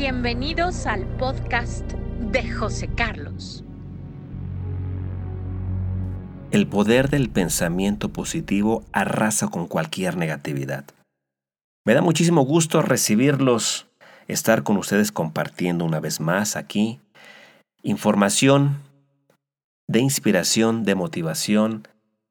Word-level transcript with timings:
Bienvenidos 0.00 0.86
al 0.86 1.04
podcast 1.18 1.84
de 2.32 2.50
José 2.50 2.88
Carlos. 2.88 3.62
El 6.52 6.66
poder 6.66 7.10
del 7.10 7.28
pensamiento 7.28 8.08
positivo 8.08 8.82
arrasa 8.92 9.48
con 9.48 9.68
cualquier 9.68 10.16
negatividad. 10.16 10.86
Me 11.84 11.92
da 11.92 12.00
muchísimo 12.00 12.46
gusto 12.46 12.80
recibirlos, 12.80 13.88
estar 14.26 14.62
con 14.62 14.78
ustedes 14.78 15.12
compartiendo 15.12 15.84
una 15.84 16.00
vez 16.00 16.18
más 16.18 16.56
aquí 16.56 16.98
información 17.82 18.78
de 19.86 20.00
inspiración, 20.00 20.84
de 20.84 20.94
motivación 20.94 21.86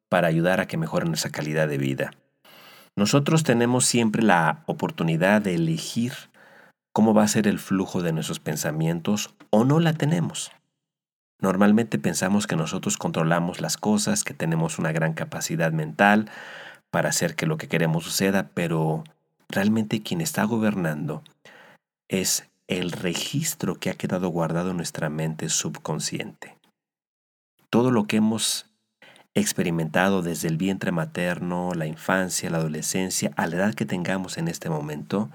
para 0.10 0.28
ayudar 0.28 0.60
a 0.60 0.66
que 0.66 0.78
mejoren 0.78 1.10
nuestra 1.10 1.30
calidad 1.30 1.68
de 1.68 1.78
vida. 1.78 2.14
Nosotros 2.98 3.44
tenemos 3.44 3.86
siempre 3.86 4.24
la 4.24 4.64
oportunidad 4.66 5.44
de 5.44 5.54
elegir 5.54 6.29
cómo 7.00 7.14
va 7.14 7.24
a 7.24 7.30
ser 7.30 7.48
el 7.48 7.60
flujo 7.60 8.02
de 8.02 8.12
nuestros 8.12 8.42
pensamientos 8.42 9.34
o 9.52 9.64
no 9.64 9.80
la 9.80 9.94
tenemos. 9.94 10.52
Normalmente 11.40 11.98
pensamos 11.98 12.46
que 12.46 12.58
nosotros 12.58 12.98
controlamos 12.98 13.62
las 13.62 13.78
cosas, 13.78 14.26
que 14.26 14.34
tenemos 14.34 14.80
una 14.80 14.92
gran 14.92 15.14
capacidad 15.14 15.72
mental 15.72 16.30
para 16.92 17.08
hacer 17.08 17.38
que 17.38 17.46
lo 17.46 17.56
que 17.56 17.70
queremos 17.70 18.04
suceda, 18.04 18.50
pero 18.54 19.06
realmente 19.48 20.04
quien 20.04 20.20
está 20.20 20.44
gobernando 20.44 21.24
es 22.10 22.50
el 22.68 22.92
registro 22.92 23.76
que 23.76 23.92
ha 23.92 23.94
quedado 23.94 24.28
guardado 24.28 24.72
en 24.72 24.76
nuestra 24.76 25.10
mente 25.10 25.48
subconsciente. 25.48 26.58
Todo 27.70 27.92
lo 27.92 28.08
que 28.08 28.18
hemos 28.18 28.66
experimentado 29.36 30.22
desde 30.22 30.50
el 30.50 30.58
vientre 30.58 30.92
materno, 30.92 31.72
la 31.76 31.86
infancia, 31.86 32.50
la 32.50 32.58
adolescencia, 32.58 33.32
a 33.38 33.48
la 33.48 33.56
edad 33.56 33.74
que 33.74 33.86
tengamos 33.86 34.38
en 34.38 34.50
este 34.50 34.70
momento, 34.70 35.30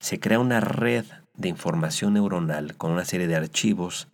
se 0.00 0.18
crea 0.18 0.40
una 0.40 0.60
red 0.60 1.04
de 1.36 1.48
información 1.48 2.14
neuronal 2.14 2.76
con 2.76 2.90
una 2.90 3.04
serie 3.04 3.28
de 3.28 3.36
archivos 3.36 4.08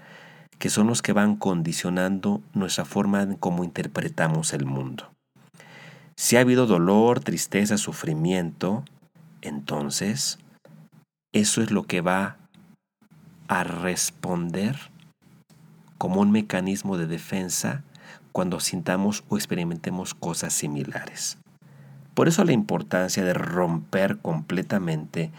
que 0.59 0.71
son 0.71 0.87
los 0.87 1.03
que 1.03 1.13
van 1.13 1.37
condicionando 1.37 2.43
nuestra 2.55 2.85
forma 2.85 3.23
en 3.23 3.37
cómo 3.37 3.63
interpretamos 3.65 4.53
el 4.53 4.65
mundo. 4.65 5.11
Si 6.17 6.37
ha 6.37 6.41
habido 6.41 6.67
dolor, 6.67 7.21
tristeza, 7.21 7.77
sufrimiento, 7.77 8.85
entonces 9.43 10.39
eso 11.33 11.63
es 11.63 11.71
lo 11.71 11.83
que 11.85 12.01
va 12.01 12.39
a 13.49 13.65
responder 13.65 14.77
como 15.99 16.21
un 16.21 16.31
mecanismo 16.31 16.97
de 16.97 17.07
defensa 17.07 17.83
cuando 18.33 18.61
sintamos 18.61 19.25
o 19.29 19.37
experimentemos 19.37 20.15
cosas 20.15 20.53
similares. 20.53 21.39
Por 22.15 22.29
eso 22.29 22.45
la 22.45 22.53
importancia 22.53 23.25
de 23.25 23.35
romper 23.35 24.17
completamente 24.19 25.31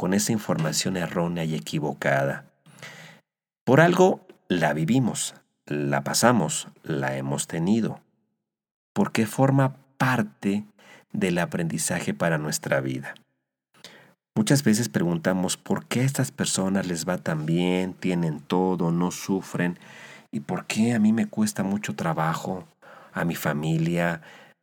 con 0.00 0.14
esa 0.14 0.32
información 0.32 0.96
errónea 0.96 1.44
y 1.44 1.54
equivocada. 1.54 2.46
Por 3.66 3.82
algo 3.82 4.26
la 4.48 4.72
vivimos, 4.72 5.34
la 5.66 6.02
pasamos, 6.04 6.68
la 6.82 7.18
hemos 7.18 7.46
tenido, 7.46 8.00
porque 8.94 9.26
forma 9.26 9.76
parte 9.98 10.64
del 11.12 11.36
aprendizaje 11.36 12.14
para 12.14 12.38
nuestra 12.38 12.80
vida. 12.80 13.12
Muchas 14.34 14.64
veces 14.64 14.88
preguntamos 14.88 15.58
por 15.58 15.84
qué 15.84 16.00
a 16.00 16.04
estas 16.04 16.30
personas 16.32 16.86
les 16.86 17.06
va 17.06 17.18
tan 17.18 17.44
bien, 17.44 17.92
tienen 17.92 18.40
todo, 18.40 18.92
no 18.92 19.10
sufren, 19.10 19.78
y 20.32 20.40
por 20.40 20.64
qué 20.64 20.94
a 20.94 20.98
mí 20.98 21.12
me 21.12 21.26
cuesta 21.26 21.62
mucho 21.62 21.94
trabajo, 21.94 22.66
a 23.12 23.26
mi 23.26 23.34
familia, 23.34 24.22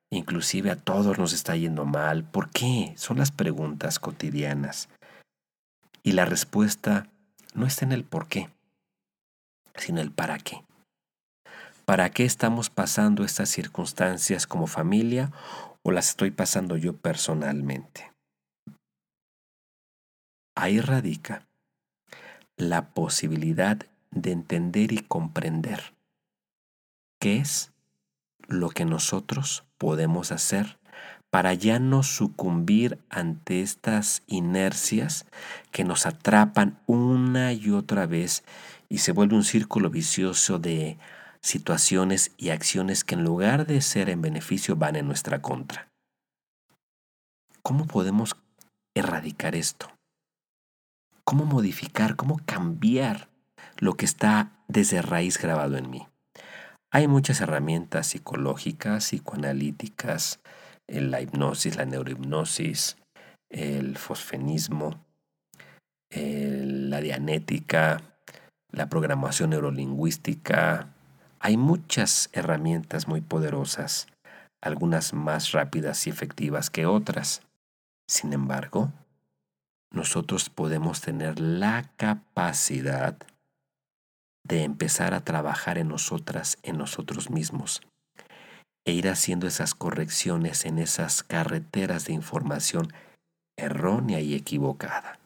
inclusive 0.10 0.72
a 0.72 0.78
todos 0.78 1.20
nos 1.20 1.32
está 1.32 1.56
yendo 1.56 1.86
mal. 1.86 2.24
¿Por 2.24 2.50
qué? 2.50 2.94
Son 2.96 3.20
las 3.20 3.32
preguntas 3.32 4.00
cotidianas. 4.00 4.90
Y 6.03 6.14
la 6.14 6.26
respuesta 6.26 7.09
no 7.53 7.66
está 7.66 7.86
en 7.86 7.92
el 7.92 8.03
por 8.03 8.28
qué, 8.28 8.50
sino 9.76 10.02
el 10.02 10.11
para 10.11 10.38
qué. 10.38 10.64
¿Para 11.86 12.10
qué 12.10 12.26
estamos 12.26 12.70
pasando 12.70 13.23
estas 13.23 13.49
circunstancias 13.49 14.45
como 14.45 14.67
familia 14.67 15.32
o 15.83 15.92
las 15.92 16.10
estoy 16.10 16.32
pasando 16.32 16.76
yo 16.76 16.95
personalmente? 16.98 18.11
Ahí 20.55 20.82
radica 20.82 21.48
la 22.58 22.89
posibilidad 22.89 23.77
de 24.11 24.32
entender 24.32 24.92
y 24.92 24.99
comprender 24.99 25.93
qué 27.20 27.38
es 27.38 27.72
lo 28.48 28.70
que 28.70 28.86
nosotros 28.86 29.64
podemos 29.77 30.32
hacer 30.32 30.77
para 31.37 31.53
ya 31.53 31.77
no 31.77 32.02
sucumbir 32.02 32.98
ante 33.11 33.61
estas 33.61 34.23
inercias 34.25 35.27
que 35.70 35.83
nos 35.83 36.08
atrapan 36.08 36.80
una 36.87 37.53
y 37.53 37.70
otra 37.70 38.08
vez 38.08 38.43
y 38.89 38.98
se 38.98 39.11
vuelve 39.11 39.36
un 39.36 39.43
círculo 39.43 39.92
vicioso 39.92 40.58
de 40.58 40.98
situaciones 41.42 42.31
y 42.37 42.49
acciones 42.49 43.03
que 43.03 43.14
en 43.14 43.23
lugar 43.23 43.67
de 43.67 43.81
ser 43.81 44.09
en 44.09 44.23
beneficio 44.23 44.77
van 44.77 44.95
en 44.95 45.05
nuestra 45.05 45.39
contra. 45.39 45.89
¿Cómo 47.61 47.86
podemos 47.86 48.36
erradicar 48.95 49.55
esto? 49.55 49.92
¿Cómo 51.23 51.45
modificar, 51.45 52.15
cómo 52.15 52.42
cambiar 52.48 53.30
lo 53.77 53.93
que 53.93 54.05
está 54.05 54.54
desde 54.67 55.04
raíz 55.04 55.37
grabado 55.37 55.77
en 55.77 55.92
mí? 55.92 56.08
Hay 56.89 57.08
muchas 57.08 57.42
herramientas 57.42 58.08
psicológicas, 58.08 59.05
psicoanalíticas, 59.05 60.39
la 60.87 61.21
hipnosis, 61.21 61.75
la 61.75 61.86
neurohipnosis, 61.86 62.98
el 63.49 63.98
fosfenismo, 63.98 65.03
la 66.09 67.02
dianética, 67.02 68.02
la 68.71 68.87
programación 68.87 69.52
neurolingüística. 69.52 70.93
Hay 71.39 71.58
muchas 71.58 72.30
herramientas 72.33 73.08
muy 73.08 73.21
poderosas, 73.21 74.08
algunas 74.61 75.14
más 75.14 75.52
rápidas 75.52 76.08
y 76.08 76.09
efectivas 76.09 76.70
que 76.70 76.86
otras. 76.86 77.42
Sin 78.08 78.33
embargo, 78.33 78.92
nosotros 79.92 80.49
podemos 80.49 81.02
tener 81.02 81.39
la 81.39 81.92
capacidad 81.98 83.17
de 84.43 84.64
empezar 84.64 85.14
a 85.14 85.21
trabajar 85.21 85.77
en 85.77 85.89
nosotras, 85.89 86.58
en 86.64 86.77
nosotros 86.77 87.30
mismos, 87.30 87.81
e 88.87 88.93
ir 88.93 89.09
haciendo 89.09 89.48
esas 89.48 89.75
correcciones 89.75 90.64
en 90.65 90.80
esas 90.80 91.21
carreteras 91.21 92.05
de 92.05 92.14
información 92.14 92.93
errónea 93.59 94.21
y 94.21 94.33
equivocada. 94.33 95.20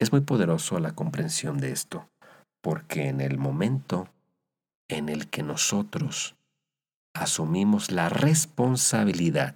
Es 0.00 0.10
muy 0.10 0.22
poderoso 0.22 0.80
la 0.80 0.92
comprensión 0.92 1.58
de 1.58 1.72
esto, 1.72 2.08
porque 2.62 3.08
en 3.08 3.20
el 3.20 3.36
momento 3.36 4.08
en 4.88 5.10
el 5.10 5.28
que 5.28 5.42
nosotros 5.42 6.36
asumimos 7.14 7.90
la 7.90 8.08
responsabilidad 8.08 9.54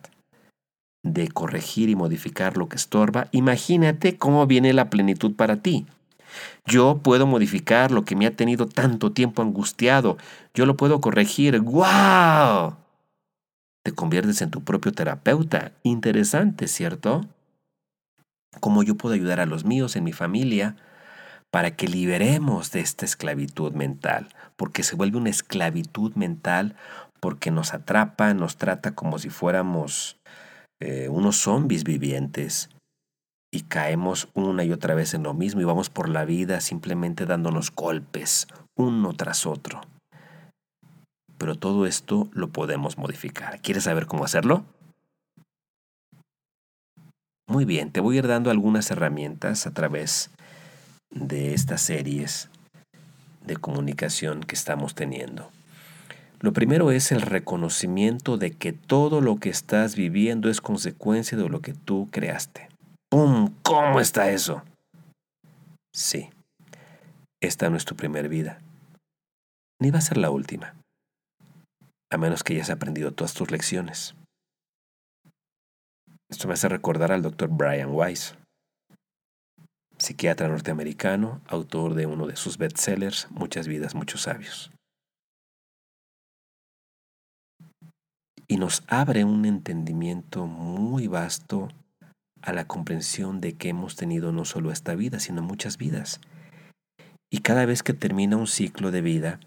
de 1.03 1.29
corregir 1.29 1.89
y 1.89 1.97
modificar 1.97 2.59
lo 2.59 2.69
que 2.69 2.77
estorba, 2.77 3.29
imagínate 3.33 4.19
cómo 4.19 4.47
viene 4.47 4.75
la 4.75 4.91
plenitud 4.91 5.35
para 5.35 5.57
ti. 5.57 5.87
Yo 6.67 7.01
puedo 7.03 7.27
modificar 7.27 7.91
lo 7.91 8.05
que 8.05 8.17
me 8.17 8.27
ha 8.27 8.35
tenido 8.35 8.67
tanto 8.67 9.13
tiempo 9.13 9.43
angustiado. 9.43 10.17
Yo 10.55 10.67
lo 10.67 10.77
puedo 10.77 11.01
corregir. 11.01 11.61
¡Guau! 11.61 12.77
Te 13.85 13.93
conviertes 13.93 14.41
en 14.43 14.51
tu 14.51 14.65
propio 14.65 14.93
terapeuta. 14.93 15.73
Interesante, 15.83 16.69
¿cierto? 16.69 17.23
Cómo 18.61 18.83
yo 18.83 18.95
puedo 18.95 19.15
ayudar 19.15 19.41
a 19.41 19.47
los 19.47 19.65
míos 19.65 19.97
en 19.97 20.05
mi 20.05 20.13
familia 20.13 20.77
para 21.51 21.77
que 21.77 21.87
liberemos 21.87 22.73
de 22.73 22.81
esta 22.81 23.05
esclavitud 23.05 23.73
mental, 23.75 24.29
porque 24.57 24.83
se 24.83 24.97
vuelve 24.97 25.19
una 25.19 25.31
esclavitud 25.31 26.15
mental 26.15 26.75
porque 27.21 27.51
nos 27.51 27.75
atrapa, 27.75 28.35
nos 28.35 28.57
trata 28.57 28.95
como 28.95 29.19
si 29.19 29.31
fuéramos 29.31 30.19
eh, 30.81 31.09
unos 31.09 31.37
zombies 31.37 31.85
vivientes 31.85 32.71
y 33.55 33.63
caemos 33.63 34.29
una 34.35 34.65
y 34.65 34.73
otra 34.73 34.97
vez 34.97 35.15
en 35.15 35.23
lo 35.23 35.33
mismo 35.33 35.61
y 35.61 35.65
vamos 35.65 35.89
por 35.89 36.09
la 36.09 36.25
vida 36.25 36.61
simplemente 36.61 37.25
dándonos 37.25 37.71
golpes 37.71 38.49
uno 38.75 39.13
tras 39.13 39.47
otro. 39.47 39.81
Pero 41.39 41.55
todo 41.55 41.87
esto 41.87 42.29
lo 42.33 42.49
podemos 42.49 42.99
modificar. 42.99 43.61
¿Quieres 43.61 43.85
saber 43.85 44.07
cómo 44.07 44.25
hacerlo? 44.25 44.65
Muy 47.47 47.65
bien, 47.65 47.93
te 47.93 48.01
voy 48.01 48.17
a 48.17 48.19
ir 48.21 48.27
dando 48.27 48.51
algunas 48.51 48.91
herramientas 48.91 49.69
a 49.69 49.71
través 49.73 50.31
de 51.11 51.55
estas 51.55 51.81
series 51.81 52.51
de 53.47 53.57
comunicación 53.57 54.41
que 54.41 54.57
estamos 54.57 54.97
teniendo. 54.97 55.49
Lo 56.41 56.53
primero 56.53 56.91
es 56.91 57.13
el 57.13 57.23
reconocimiento 57.23 58.37
de 58.37 58.51
que 58.51 58.73
todo 58.73 59.21
lo 59.21 59.37
que 59.37 59.51
estás 59.51 59.95
viviendo 59.95 60.51
es 60.51 60.61
consecuencia 60.61 61.39
de 61.39 61.49
lo 61.49 61.61
que 61.61 61.73
tú 61.73 62.09
creaste. 62.11 62.74
¡Pum! 63.15 63.55
¿Cómo 63.63 64.01
está 64.01 64.33
eso? 64.33 64.65
Sí, 65.95 66.31
esta 67.41 67.71
no 67.71 67.77
es 67.77 67.85
tu 67.85 67.95
primera 67.95 68.27
vida, 68.27 68.59
ni 69.81 69.93
va 69.93 69.99
a 69.99 70.01
ser 70.01 70.17
la 70.17 70.31
última, 70.31 70.75
a 72.11 72.19
menos 72.19 72.43
que 72.43 72.55
hayas 72.55 72.71
aprendido 72.71 73.13
todas 73.13 73.33
tus 73.33 73.53
lecciones. 73.53 74.17
Esto 76.29 76.49
me 76.49 76.55
hace 76.55 76.69
recordar 76.69 77.13
al 77.13 77.23
doctor 77.23 77.51
Brian 77.51 77.91
Weiss. 77.93 78.35
psiquiatra 79.97 80.49
norteamericano, 80.49 81.41
autor 81.47 81.95
de 81.95 82.07
uno 82.07 82.27
de 82.27 82.35
sus 82.35 82.59
bestsellers, 82.59 83.31
Muchas 83.31 83.69
vidas, 83.69 83.95
muchos 83.95 84.23
sabios. 84.23 84.73
Y 88.49 88.57
nos 88.57 88.83
abre 88.89 89.23
un 89.23 89.45
entendimiento 89.45 90.47
muy 90.47 91.07
vasto 91.07 91.69
a 92.45 92.53
la 92.53 92.67
comprensión 92.67 93.41
de 93.41 93.55
que 93.55 93.71
hemos 93.71 93.97
tenido 93.97 94.31
no 94.31 94.45
solo 94.45 94.71
esta 94.71 94.95
vida, 94.95 95.19
sino 95.19 95.43
muchas 95.43 95.79
vidas. 95.79 96.21
Y 97.31 97.39
cada 97.39 97.65
vez 97.65 97.83
que 97.83 97.95
termina 97.95 98.37
un 98.37 98.47
ciclo 98.47 98.91
de 98.91 99.01
vida, 99.01 99.41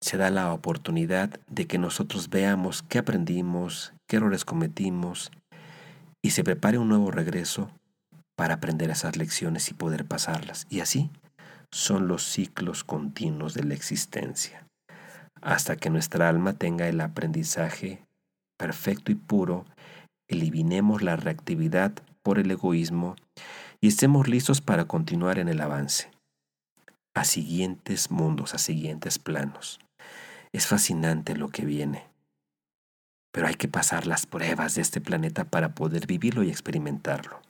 se 0.00 0.16
da 0.16 0.30
la 0.30 0.52
oportunidad 0.52 1.40
de 1.48 1.66
que 1.66 1.78
nosotros 1.78 2.28
veamos 2.30 2.82
qué 2.82 2.98
aprendimos, 2.98 3.94
qué 4.08 4.16
errores 4.16 4.44
cometimos, 4.44 5.30
y 6.20 6.30
se 6.30 6.42
prepare 6.42 6.78
un 6.78 6.88
nuevo 6.88 7.10
regreso 7.10 7.70
para 8.34 8.54
aprender 8.54 8.90
esas 8.90 9.16
lecciones 9.16 9.70
y 9.70 9.74
poder 9.74 10.04
pasarlas. 10.04 10.66
Y 10.68 10.80
así 10.80 11.10
son 11.70 12.08
los 12.08 12.24
ciclos 12.24 12.82
continuos 12.82 13.54
de 13.54 13.62
la 13.62 13.74
existencia, 13.74 14.66
hasta 15.40 15.76
que 15.76 15.90
nuestra 15.90 16.28
alma 16.28 16.54
tenga 16.54 16.88
el 16.88 17.00
aprendizaje 17.00 18.04
perfecto 18.58 19.12
y 19.12 19.14
puro 19.14 19.64
eliminemos 20.28 21.02
la 21.02 21.16
reactividad 21.16 21.92
por 22.22 22.38
el 22.38 22.50
egoísmo 22.50 23.16
y 23.80 23.88
estemos 23.88 24.28
listos 24.28 24.60
para 24.60 24.86
continuar 24.86 25.38
en 25.38 25.48
el 25.48 25.60
avance 25.60 26.10
a 27.14 27.24
siguientes 27.24 28.10
mundos, 28.10 28.54
a 28.54 28.58
siguientes 28.58 29.18
planos. 29.18 29.78
Es 30.52 30.66
fascinante 30.66 31.36
lo 31.36 31.48
que 31.48 31.64
viene, 31.64 32.06
pero 33.32 33.46
hay 33.46 33.54
que 33.54 33.68
pasar 33.68 34.06
las 34.06 34.26
pruebas 34.26 34.74
de 34.74 34.82
este 34.82 35.00
planeta 35.00 35.44
para 35.44 35.74
poder 35.74 36.06
vivirlo 36.06 36.42
y 36.42 36.50
experimentarlo. 36.50 37.40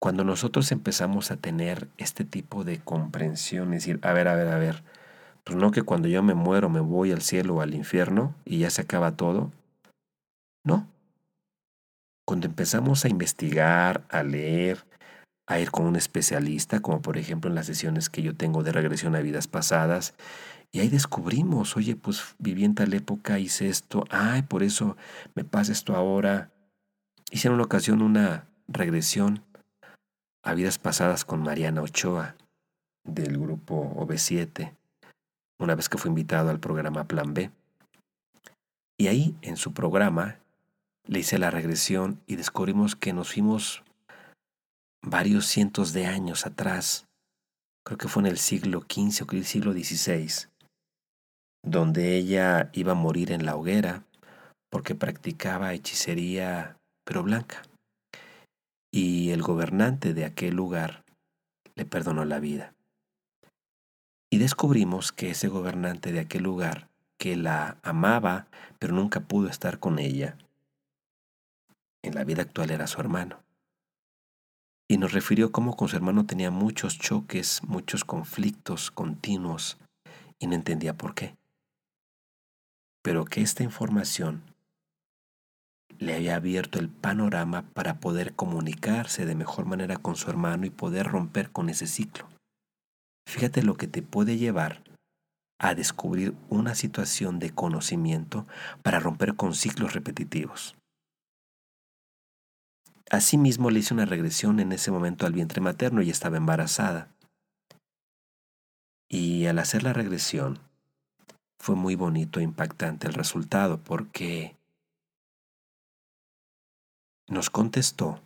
Cuando 0.00 0.24
nosotros 0.24 0.70
empezamos 0.70 1.30
a 1.30 1.36
tener 1.36 1.88
este 1.96 2.24
tipo 2.24 2.62
de 2.62 2.78
comprensión, 2.78 3.72
es 3.72 3.84
decir, 3.84 4.00
a 4.02 4.12
ver, 4.12 4.28
a 4.28 4.34
ver, 4.34 4.48
a 4.48 4.58
ver, 4.58 4.84
pues 5.44 5.58
no 5.58 5.70
que 5.70 5.82
cuando 5.82 6.08
yo 6.08 6.22
me 6.22 6.34
muero 6.34 6.70
me 6.70 6.80
voy 6.80 7.12
al 7.12 7.20
cielo 7.20 7.56
o 7.56 7.60
al 7.60 7.74
infierno 7.74 8.34
y 8.44 8.60
ya 8.60 8.70
se 8.70 8.82
acaba 8.82 9.12
todo. 9.12 9.52
No. 10.64 10.88
Cuando 12.26 12.46
empezamos 12.46 13.04
a 13.04 13.08
investigar, 13.08 14.06
a 14.08 14.22
leer, 14.22 14.86
a 15.46 15.60
ir 15.60 15.70
con 15.70 15.84
un 15.84 15.96
especialista, 15.96 16.80
como 16.80 17.02
por 17.02 17.18
ejemplo 17.18 17.50
en 17.50 17.54
las 17.54 17.66
sesiones 17.66 18.08
que 18.08 18.22
yo 18.22 18.34
tengo 18.34 18.62
de 18.62 18.72
regresión 18.72 19.14
a 19.14 19.20
vidas 19.20 19.46
pasadas, 19.46 20.14
y 20.72 20.80
ahí 20.80 20.88
descubrimos, 20.88 21.76
oye, 21.76 21.94
pues 21.94 22.34
viví 22.38 22.64
en 22.64 22.74
tal 22.74 22.94
época, 22.94 23.38
hice 23.38 23.68
esto, 23.68 24.04
ay, 24.10 24.42
por 24.42 24.62
eso 24.62 24.96
me 25.34 25.44
pasa 25.44 25.70
esto 25.70 25.94
ahora. 25.94 26.50
Hice 27.30 27.48
en 27.48 27.54
una 27.54 27.64
ocasión 27.64 28.00
una 28.00 28.48
regresión 28.66 29.44
a 30.42 30.54
vidas 30.54 30.78
pasadas 30.78 31.24
con 31.24 31.42
Mariana 31.42 31.82
Ochoa 31.82 32.34
del 33.04 33.38
grupo 33.38 33.94
OB7 33.94 34.72
una 35.64 35.74
vez 35.74 35.88
que 35.88 35.98
fue 35.98 36.10
invitado 36.10 36.50
al 36.50 36.60
programa 36.60 37.04
Plan 37.04 37.34
B. 37.34 37.50
Y 38.98 39.08
ahí, 39.08 39.34
en 39.42 39.56
su 39.56 39.72
programa, 39.72 40.38
le 41.06 41.18
hice 41.18 41.38
la 41.38 41.50
regresión 41.50 42.20
y 42.26 42.36
descubrimos 42.36 42.94
que 42.94 43.12
nos 43.12 43.32
fuimos 43.32 43.82
varios 45.02 45.46
cientos 45.46 45.92
de 45.92 46.06
años 46.06 46.46
atrás, 46.46 47.06
creo 47.84 47.98
que 47.98 48.08
fue 48.08 48.22
en 48.22 48.26
el 48.26 48.38
siglo 48.38 48.80
XV 48.80 49.26
o 49.28 49.32
el 49.32 49.44
siglo 49.44 49.72
XVI, 49.72 50.48
donde 51.62 52.16
ella 52.16 52.70
iba 52.72 52.92
a 52.92 52.96
morir 52.96 53.32
en 53.32 53.44
la 53.44 53.56
hoguera 53.56 54.04
porque 54.70 54.94
practicaba 54.94 55.74
hechicería 55.74 56.76
pero 57.04 57.22
blanca. 57.22 57.62
Y 58.92 59.30
el 59.30 59.42
gobernante 59.42 60.14
de 60.14 60.24
aquel 60.24 60.54
lugar 60.54 61.04
le 61.74 61.84
perdonó 61.84 62.24
la 62.24 62.38
vida. 62.38 62.73
Y 64.34 64.38
descubrimos 64.38 65.12
que 65.12 65.30
ese 65.30 65.46
gobernante 65.46 66.10
de 66.10 66.18
aquel 66.18 66.42
lugar, 66.42 66.88
que 67.18 67.36
la 67.36 67.76
amaba, 67.84 68.48
pero 68.80 68.92
nunca 68.92 69.20
pudo 69.20 69.48
estar 69.48 69.78
con 69.78 70.00
ella, 70.00 70.36
en 72.02 72.16
la 72.16 72.24
vida 72.24 72.42
actual 72.42 72.72
era 72.72 72.88
su 72.88 73.00
hermano. 73.00 73.38
Y 74.88 74.98
nos 74.98 75.12
refirió 75.12 75.52
cómo 75.52 75.76
con 75.76 75.86
su 75.86 75.94
hermano 75.94 76.26
tenía 76.26 76.50
muchos 76.50 76.98
choques, 76.98 77.62
muchos 77.62 78.04
conflictos 78.04 78.90
continuos, 78.90 79.78
y 80.40 80.48
no 80.48 80.56
entendía 80.56 80.94
por 80.94 81.14
qué. 81.14 81.36
Pero 83.02 83.26
que 83.26 83.40
esta 83.40 83.62
información 83.62 84.42
le 86.00 86.16
había 86.16 86.34
abierto 86.34 86.80
el 86.80 86.88
panorama 86.88 87.62
para 87.72 88.00
poder 88.00 88.34
comunicarse 88.34 89.26
de 89.26 89.36
mejor 89.36 89.64
manera 89.66 89.96
con 89.96 90.16
su 90.16 90.28
hermano 90.28 90.66
y 90.66 90.70
poder 90.70 91.06
romper 91.06 91.52
con 91.52 91.68
ese 91.68 91.86
ciclo. 91.86 92.26
Fíjate 93.26 93.62
lo 93.62 93.76
que 93.76 93.86
te 93.86 94.02
puede 94.02 94.36
llevar 94.36 94.82
a 95.58 95.74
descubrir 95.74 96.34
una 96.48 96.74
situación 96.74 97.38
de 97.38 97.50
conocimiento 97.50 98.46
para 98.82 99.00
romper 99.00 99.34
con 99.34 99.54
ciclos 99.54 99.94
repetitivos. 99.94 100.76
Asimismo 103.10 103.70
le 103.70 103.80
hice 103.80 103.94
una 103.94 104.06
regresión 104.06 104.60
en 104.60 104.72
ese 104.72 104.90
momento 104.90 105.26
al 105.26 105.32
vientre 105.32 105.60
materno 105.60 106.02
y 106.02 106.10
estaba 106.10 106.36
embarazada. 106.36 107.08
Y 109.08 109.46
al 109.46 109.58
hacer 109.58 109.82
la 109.82 109.92
regresión 109.92 110.58
fue 111.58 111.76
muy 111.76 111.94
bonito 111.94 112.40
e 112.40 112.42
impactante 112.42 113.06
el 113.06 113.14
resultado 113.14 113.78
porque 113.78 114.56
nos 117.28 117.50
contestó 117.50 118.20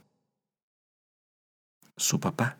su 1.96 2.20
papá 2.20 2.58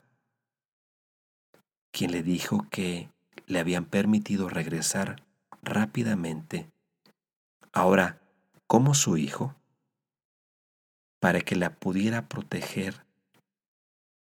quien 1.99 2.12
le 2.12 2.23
dijo 2.23 2.65
que 2.71 3.11
le 3.47 3.59
habían 3.59 3.85
permitido 3.85 4.49
regresar 4.49 5.27
rápidamente, 5.62 6.71
ahora 7.73 8.21
como 8.69 8.95
su 8.95 9.17
hijo, 9.17 9.56
para 11.19 11.41
que 11.41 11.56
la 11.56 11.75
pudiera 11.75 12.29
proteger 12.29 13.05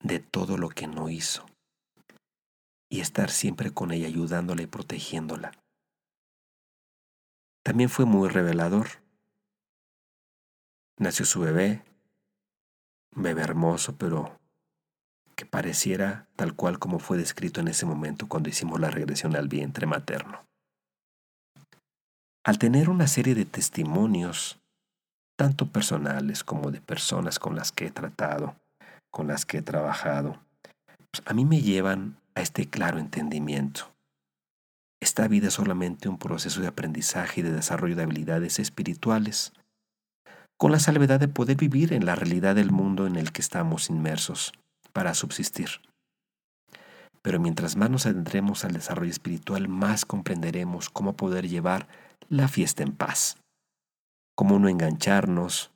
de 0.00 0.19
todo 0.19 0.56
lo 0.56 0.70
que 0.70 0.88
no 0.88 1.09
hizo 1.09 1.47
y 2.88 2.99
estar 2.99 3.31
siempre 3.31 3.70
con 3.70 3.93
ella 3.93 4.09
ayudándola 4.09 4.62
y 4.62 4.67
protegiéndola. 4.67 5.53
También 7.62 7.91
fue 7.91 8.06
muy 8.06 8.29
revelador. 8.29 8.88
Nació 10.99 11.25
su 11.25 11.38
bebé, 11.38 11.85
bebé 13.12 13.42
hermoso, 13.42 13.97
pero 13.97 14.41
pareciera 15.46 16.28
tal 16.37 16.54
cual 16.54 16.78
como 16.78 16.99
fue 16.99 17.16
descrito 17.16 17.61
en 17.61 17.68
ese 17.68 17.87
momento 17.87 18.28
cuando 18.28 18.49
hicimos 18.49 18.80
la 18.80 18.90
regresión 18.90 19.37
al 19.37 19.49
vientre 19.49 19.87
materno. 19.87 20.44
Al 22.44 22.58
tener 22.58 22.90
una 22.90 23.06
serie 23.06 23.34
de 23.34 23.44
testimonios, 23.44 24.58
tanto 25.38 25.66
personales 25.66 26.44
como 26.44 26.70
de 26.70 26.80
personas 26.80 27.38
con 27.38 27.56
las 27.56 27.72
que 27.72 27.87
he 27.87 27.90
tratado, 27.90 28.56
con 29.11 29.28
las 29.28 29.46
que 29.46 29.58
he 29.58 29.62
trabajado, 29.62 30.38
pues 31.11 31.22
a 31.26 31.34
mí 31.34 31.44
me 31.44 31.61
llevan 31.61 32.16
a 32.34 32.40
este 32.40 32.68
claro 32.68 32.99
entendimiento. 32.99 33.92
Esta 35.00 35.28
vida 35.28 35.49
es 35.49 35.54
solamente 35.54 36.08
un 36.08 36.18
proceso 36.18 36.61
de 36.61 36.68
aprendizaje 36.68 37.40
y 37.40 37.44
de 37.44 37.52
desarrollo 37.52 37.96
de 37.96 38.04
habilidades 38.04 38.58
espirituales, 38.58 39.52
con 40.58 40.70
la 40.72 40.78
salvedad 40.78 41.18
de 41.18 41.28
poder 41.28 41.56
vivir 41.56 41.92
en 41.92 42.06
la 42.06 42.14
realidad 42.14 42.54
del 42.54 42.70
mundo 42.70 43.06
en 43.06 43.16
el 43.16 43.32
que 43.32 43.42
estamos 43.42 43.90
inmersos 43.90 44.52
para 44.92 45.14
subsistir. 45.14 45.68
Pero 47.22 47.38
mientras 47.38 47.76
más 47.76 47.90
nos 47.90 48.06
adentremos 48.06 48.64
al 48.64 48.72
desarrollo 48.72 49.11
espiritual, 49.11 49.68
más 49.68 50.04
comprenderemos 50.04 50.90
cómo 50.90 51.16
poder 51.16 51.49
llevar 51.49 51.87
la 52.28 52.49
fiesta 52.49 52.82
en 52.82 52.92
paz, 52.92 53.37
cómo 54.34 54.58
no 54.58 54.68
engancharnos, 54.68 55.70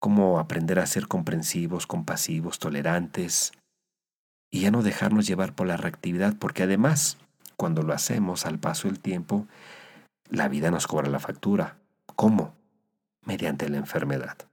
cómo 0.00 0.38
aprender 0.38 0.78
a 0.78 0.86
ser 0.86 1.06
comprensivos, 1.06 1.86
compasivos, 1.86 2.58
tolerantes, 2.58 3.52
y 4.50 4.60
ya 4.60 4.70
no 4.70 4.82
dejarnos 4.82 5.26
llevar 5.26 5.54
por 5.54 5.66
la 5.66 5.76
reactividad, 5.76 6.36
porque 6.36 6.62
además, 6.62 7.18
cuando 7.56 7.82
lo 7.82 7.92
hacemos 7.92 8.46
al 8.46 8.58
paso 8.58 8.88
del 8.88 9.00
tiempo, 9.00 9.46
la 10.28 10.48
vida 10.48 10.70
nos 10.70 10.86
cobra 10.86 11.08
la 11.08 11.20
factura. 11.20 11.78
¿Cómo? 12.16 12.54
Mediante 13.24 13.68
la 13.68 13.78
enfermedad 13.78 14.51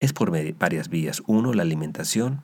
es 0.00 0.12
por 0.12 0.30
varias 0.30 0.88
vías. 0.88 1.22
Uno, 1.26 1.52
la 1.52 1.62
alimentación 1.62 2.42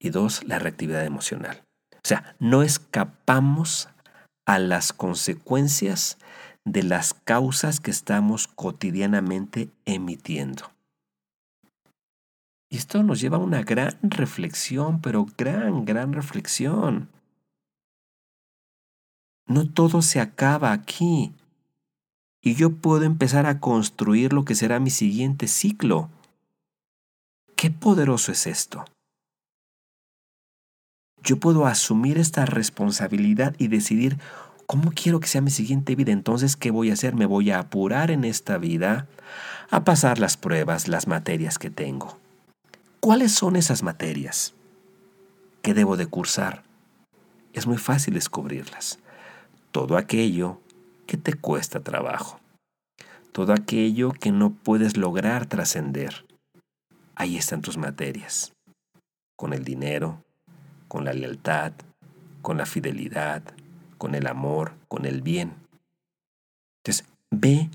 y 0.00 0.10
dos, 0.10 0.44
la 0.44 0.58
reactividad 0.58 1.04
emocional. 1.04 1.62
O 1.92 2.06
sea, 2.06 2.36
no 2.38 2.62
escapamos 2.62 3.88
a 4.46 4.58
las 4.58 4.92
consecuencias 4.92 6.18
de 6.64 6.82
las 6.82 7.14
causas 7.14 7.80
que 7.80 7.90
estamos 7.90 8.48
cotidianamente 8.48 9.70
emitiendo. 9.84 10.70
Y 12.70 12.76
esto 12.76 13.02
nos 13.02 13.20
lleva 13.20 13.36
a 13.36 13.40
una 13.40 13.62
gran 13.62 13.96
reflexión, 14.02 15.00
pero 15.00 15.26
gran, 15.38 15.84
gran 15.84 16.12
reflexión. 16.12 17.08
No 19.46 19.68
todo 19.68 20.02
se 20.02 20.20
acaba 20.20 20.72
aquí. 20.72 21.32
Y 22.42 22.54
yo 22.56 22.70
puedo 22.70 23.04
empezar 23.04 23.46
a 23.46 23.60
construir 23.60 24.32
lo 24.32 24.44
que 24.44 24.54
será 24.54 24.80
mi 24.80 24.90
siguiente 24.90 25.48
ciclo 25.48 26.10
Qué 27.56 27.70
poderoso 27.70 28.32
es 28.32 28.46
esto. 28.46 28.84
Yo 31.22 31.38
puedo 31.38 31.66
asumir 31.66 32.18
esta 32.18 32.44
responsabilidad 32.44 33.54
y 33.58 33.68
decidir 33.68 34.18
cómo 34.66 34.92
quiero 34.92 35.20
que 35.20 35.28
sea 35.28 35.40
mi 35.40 35.50
siguiente 35.50 35.94
vida. 35.94 36.12
Entonces, 36.12 36.56
¿qué 36.56 36.70
voy 36.70 36.90
a 36.90 36.94
hacer? 36.94 37.14
Me 37.14 37.26
voy 37.26 37.50
a 37.50 37.60
apurar 37.60 38.10
en 38.10 38.24
esta 38.24 38.58
vida 38.58 39.06
a 39.70 39.84
pasar 39.84 40.18
las 40.18 40.36
pruebas, 40.36 40.88
las 40.88 41.06
materias 41.06 41.58
que 41.58 41.70
tengo. 41.70 42.18
¿Cuáles 43.00 43.32
son 43.32 43.56
esas 43.56 43.82
materias? 43.82 44.54
¿Qué 45.62 45.74
debo 45.74 45.96
de 45.96 46.06
cursar? 46.06 46.62
Es 47.54 47.66
muy 47.66 47.78
fácil 47.78 48.14
descubrirlas. 48.14 48.98
Todo 49.72 49.96
aquello 49.96 50.60
que 51.06 51.16
te 51.16 51.34
cuesta 51.34 51.80
trabajo. 51.80 52.40
Todo 53.32 53.52
aquello 53.52 54.12
que 54.12 54.30
no 54.30 54.50
puedes 54.50 54.96
lograr 54.96 55.46
trascender. 55.46 56.24
Ahí 57.16 57.36
están 57.36 57.62
tus 57.62 57.76
materias. 57.76 58.52
Con 59.36 59.52
el 59.52 59.64
dinero, 59.64 60.24
con 60.88 61.04
la 61.04 61.12
lealtad, 61.12 61.72
con 62.42 62.56
la 62.56 62.66
fidelidad, 62.66 63.42
con 63.98 64.14
el 64.14 64.26
amor, 64.26 64.72
con 64.88 65.06
el 65.06 65.22
bien. 65.22 65.54
Entonces, 66.82 67.06
ve, 67.30 67.70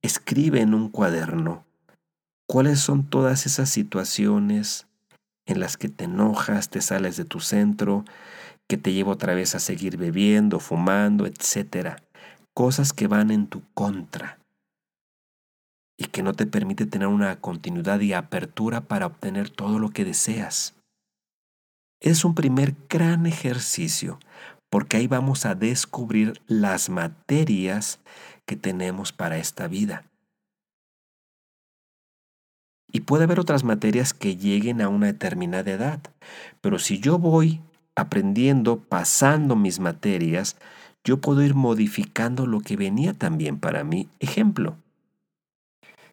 escribe 0.00 0.60
en 0.60 0.72
un 0.72 0.88
cuaderno 0.88 1.64
cuáles 2.46 2.80
son 2.80 3.04
todas 3.04 3.44
esas 3.44 3.68
situaciones, 3.68 4.86
en 5.46 5.60
las 5.60 5.76
que 5.76 5.88
te 5.88 6.04
enojas, 6.04 6.70
te 6.70 6.80
sales 6.80 7.16
de 7.16 7.24
tu 7.24 7.40
centro, 7.40 8.04
que 8.68 8.76
te 8.76 8.92
lleva 8.92 9.12
otra 9.12 9.34
vez 9.34 9.54
a 9.54 9.60
seguir 9.60 9.98
bebiendo, 9.98 10.60
fumando, 10.60 11.26
etc. 11.26 12.00
Cosas 12.54 12.92
que 12.92 13.06
van 13.06 13.30
en 13.30 13.46
tu 13.48 13.62
contra 13.74 14.37
y 15.98 16.06
que 16.06 16.22
no 16.22 16.32
te 16.32 16.46
permite 16.46 16.86
tener 16.86 17.08
una 17.08 17.40
continuidad 17.40 18.00
y 18.00 18.12
apertura 18.12 18.82
para 18.82 19.06
obtener 19.06 19.50
todo 19.50 19.78
lo 19.78 19.90
que 19.90 20.04
deseas. 20.04 20.74
Es 22.00 22.24
un 22.24 22.36
primer 22.36 22.76
gran 22.88 23.26
ejercicio 23.26 24.20
porque 24.70 24.98
ahí 24.98 25.08
vamos 25.08 25.44
a 25.44 25.54
descubrir 25.54 26.40
las 26.46 26.88
materias 26.88 27.98
que 28.46 28.56
tenemos 28.56 29.12
para 29.12 29.38
esta 29.38 29.66
vida. 29.66 30.04
Y 32.90 33.00
puede 33.00 33.24
haber 33.24 33.40
otras 33.40 33.64
materias 33.64 34.14
que 34.14 34.36
lleguen 34.36 34.80
a 34.80 34.88
una 34.88 35.06
determinada 35.06 35.70
edad. 35.70 36.00
Pero 36.60 36.78
si 36.78 37.00
yo 37.00 37.18
voy 37.18 37.60
aprendiendo, 37.96 38.78
pasando 38.78 39.56
mis 39.56 39.80
materias, 39.80 40.56
yo 41.04 41.20
puedo 41.20 41.42
ir 41.42 41.54
modificando 41.54 42.46
lo 42.46 42.60
que 42.60 42.76
venía 42.76 43.12
también 43.12 43.58
para 43.58 43.84
mí. 43.84 44.08
Ejemplo, 44.20 44.76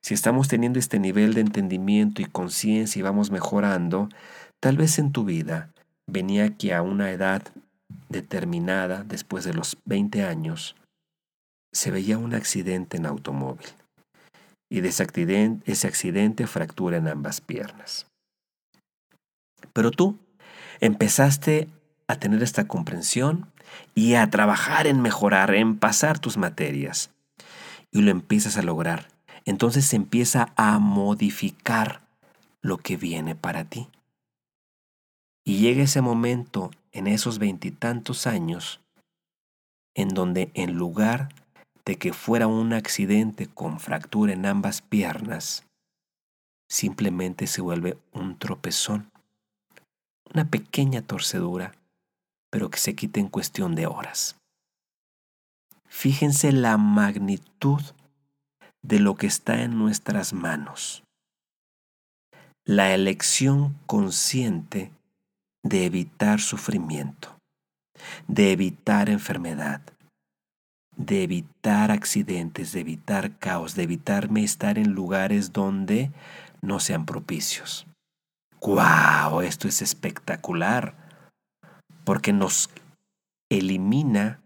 si 0.05 0.13
estamos 0.13 0.47
teniendo 0.47 0.77
este 0.77 0.99
nivel 0.99 1.33
de 1.33 1.41
entendimiento 1.41 2.21
y 2.21 2.25
conciencia 2.25 2.99
y 2.99 3.01
vamos 3.01 3.31
mejorando, 3.31 4.07
tal 4.61 4.77
vez 4.77 4.99
en 4.99 5.11
tu 5.11 5.25
vida 5.25 5.71
venía 6.05 6.55
que 6.55 6.75
a 6.75 6.83
una 6.83 7.09
edad 7.09 7.41
determinada, 8.09 9.03
después 9.03 9.45
de 9.45 9.55
los 9.55 9.79
20 9.85 10.23
años, 10.23 10.75
se 11.73 11.89
veía 11.89 12.19
un 12.19 12.35
accidente 12.35 12.97
en 12.97 13.07
automóvil 13.07 13.65
y 14.71 14.81
de 14.81 14.89
ese 14.89 15.01
accidente, 15.01 15.71
ese 15.71 15.87
accidente 15.87 16.45
fractura 16.45 16.97
en 16.97 17.07
ambas 17.07 17.41
piernas. 17.41 18.05
Pero 19.73 19.89
tú 19.89 20.19
empezaste 20.81 21.67
a 22.07 22.17
tener 22.17 22.43
esta 22.43 22.67
comprensión 22.67 23.51
y 23.95 24.13
a 24.13 24.29
trabajar 24.29 24.85
en 24.85 25.01
mejorar, 25.01 25.55
en 25.55 25.79
pasar 25.79 26.19
tus 26.19 26.37
materias. 26.37 27.09
Y 27.91 28.03
lo 28.03 28.11
empiezas 28.11 28.57
a 28.57 28.61
lograr. 28.61 29.14
Entonces 29.45 29.85
se 29.85 29.95
empieza 29.95 30.51
a 30.55 30.79
modificar 30.79 32.01
lo 32.61 32.77
que 32.77 32.97
viene 32.97 33.35
para 33.35 33.63
ti. 33.63 33.87
Y 35.45 35.59
llega 35.59 35.83
ese 35.83 36.01
momento 36.01 36.71
en 36.91 37.07
esos 37.07 37.37
veintitantos 37.37 38.25
años 38.25 38.81
en 39.95 40.09
donde 40.09 40.51
en 40.53 40.73
lugar 40.73 41.29
de 41.85 41.97
que 41.97 42.13
fuera 42.13 42.47
un 42.47 42.73
accidente 42.73 43.47
con 43.47 43.79
fractura 43.79 44.33
en 44.33 44.45
ambas 44.45 44.81
piernas, 44.81 45.65
simplemente 46.69 47.47
se 47.47 47.61
vuelve 47.61 47.97
un 48.11 48.37
tropezón, 48.37 49.11
una 50.33 50.49
pequeña 50.49 51.01
torcedura, 51.01 51.73
pero 52.51 52.69
que 52.69 52.79
se 52.79 52.95
quita 52.95 53.19
en 53.19 53.29
cuestión 53.29 53.75
de 53.75 53.87
horas. 53.87 54.35
Fíjense 55.87 56.51
la 56.51 56.77
magnitud 56.77 57.81
de 58.87 58.99
lo 58.99 59.15
que 59.15 59.27
está 59.27 59.63
en 59.63 59.77
nuestras 59.77 60.33
manos. 60.33 61.03
La 62.65 62.93
elección 62.93 63.75
consciente 63.85 64.91
de 65.63 65.85
evitar 65.85 66.39
sufrimiento, 66.39 67.37
de 68.27 68.51
evitar 68.51 69.09
enfermedad, 69.09 69.81
de 70.95 71.23
evitar 71.23 71.91
accidentes, 71.91 72.71
de 72.71 72.81
evitar 72.81 73.37
caos, 73.37 73.75
de 73.75 73.83
evitarme 73.83 74.43
estar 74.43 74.77
en 74.77 74.93
lugares 74.93 75.51
donde 75.51 76.11
no 76.61 76.79
sean 76.79 77.05
propicios. 77.05 77.87
¡Guau! 78.61 79.41
Esto 79.41 79.67
es 79.67 79.81
espectacular, 79.81 80.95
porque 82.03 82.33
nos 82.33 82.69
elimina 83.51 84.41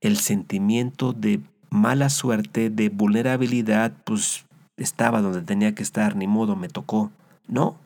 el 0.00 0.16
sentimiento 0.16 1.12
de 1.12 1.40
mala 1.72 2.10
suerte, 2.10 2.70
de 2.70 2.90
vulnerabilidad, 2.90 3.92
pues 4.04 4.44
estaba 4.76 5.22
donde 5.22 5.42
tenía 5.42 5.74
que 5.74 5.82
estar, 5.82 6.16
ni 6.16 6.26
modo, 6.26 6.54
me 6.54 6.68
tocó. 6.68 7.10
No, 7.48 7.76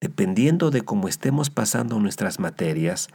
Dependiendo 0.00 0.70
de 0.70 0.82
cómo 0.82 1.08
estemos 1.08 1.50
pasando 1.50 1.98
nuestras 1.98 2.38
materias, 2.38 3.08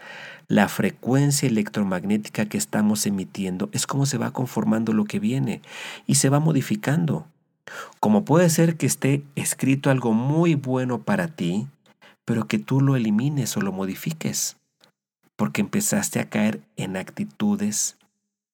la 0.50 0.68
frecuencia 0.68 1.48
electromagnética 1.48 2.46
que 2.46 2.58
estamos 2.58 3.06
emitiendo 3.06 3.70
es 3.72 3.88
cómo 3.88 4.06
se 4.06 4.18
va 4.18 4.32
conformando 4.32 4.92
lo 4.92 5.06
que 5.06 5.20
viene 5.20 5.62
y 6.08 6.16
se 6.16 6.28
va 6.28 6.42
modificando. 6.42 7.26
Como 8.02 8.26
puede 8.26 8.50
ser 8.50 8.76
que 8.76 8.86
esté 8.86 9.24
escrito 9.36 9.92
algo 9.92 10.12
muy 10.12 10.56
bueno 10.56 11.02
para 11.02 11.30
ti, 11.30 11.68
pero 12.26 12.48
que 12.48 12.60
tú 12.60 12.82
lo 12.82 12.98
elimines 12.98 13.56
o 13.56 13.62
lo 13.62 13.72
modifiques, 13.72 14.58
porque 15.38 15.62
empezaste 15.62 16.20
a 16.20 16.30
caer 16.30 16.60
en 16.76 16.98
actitudes, 16.98 17.96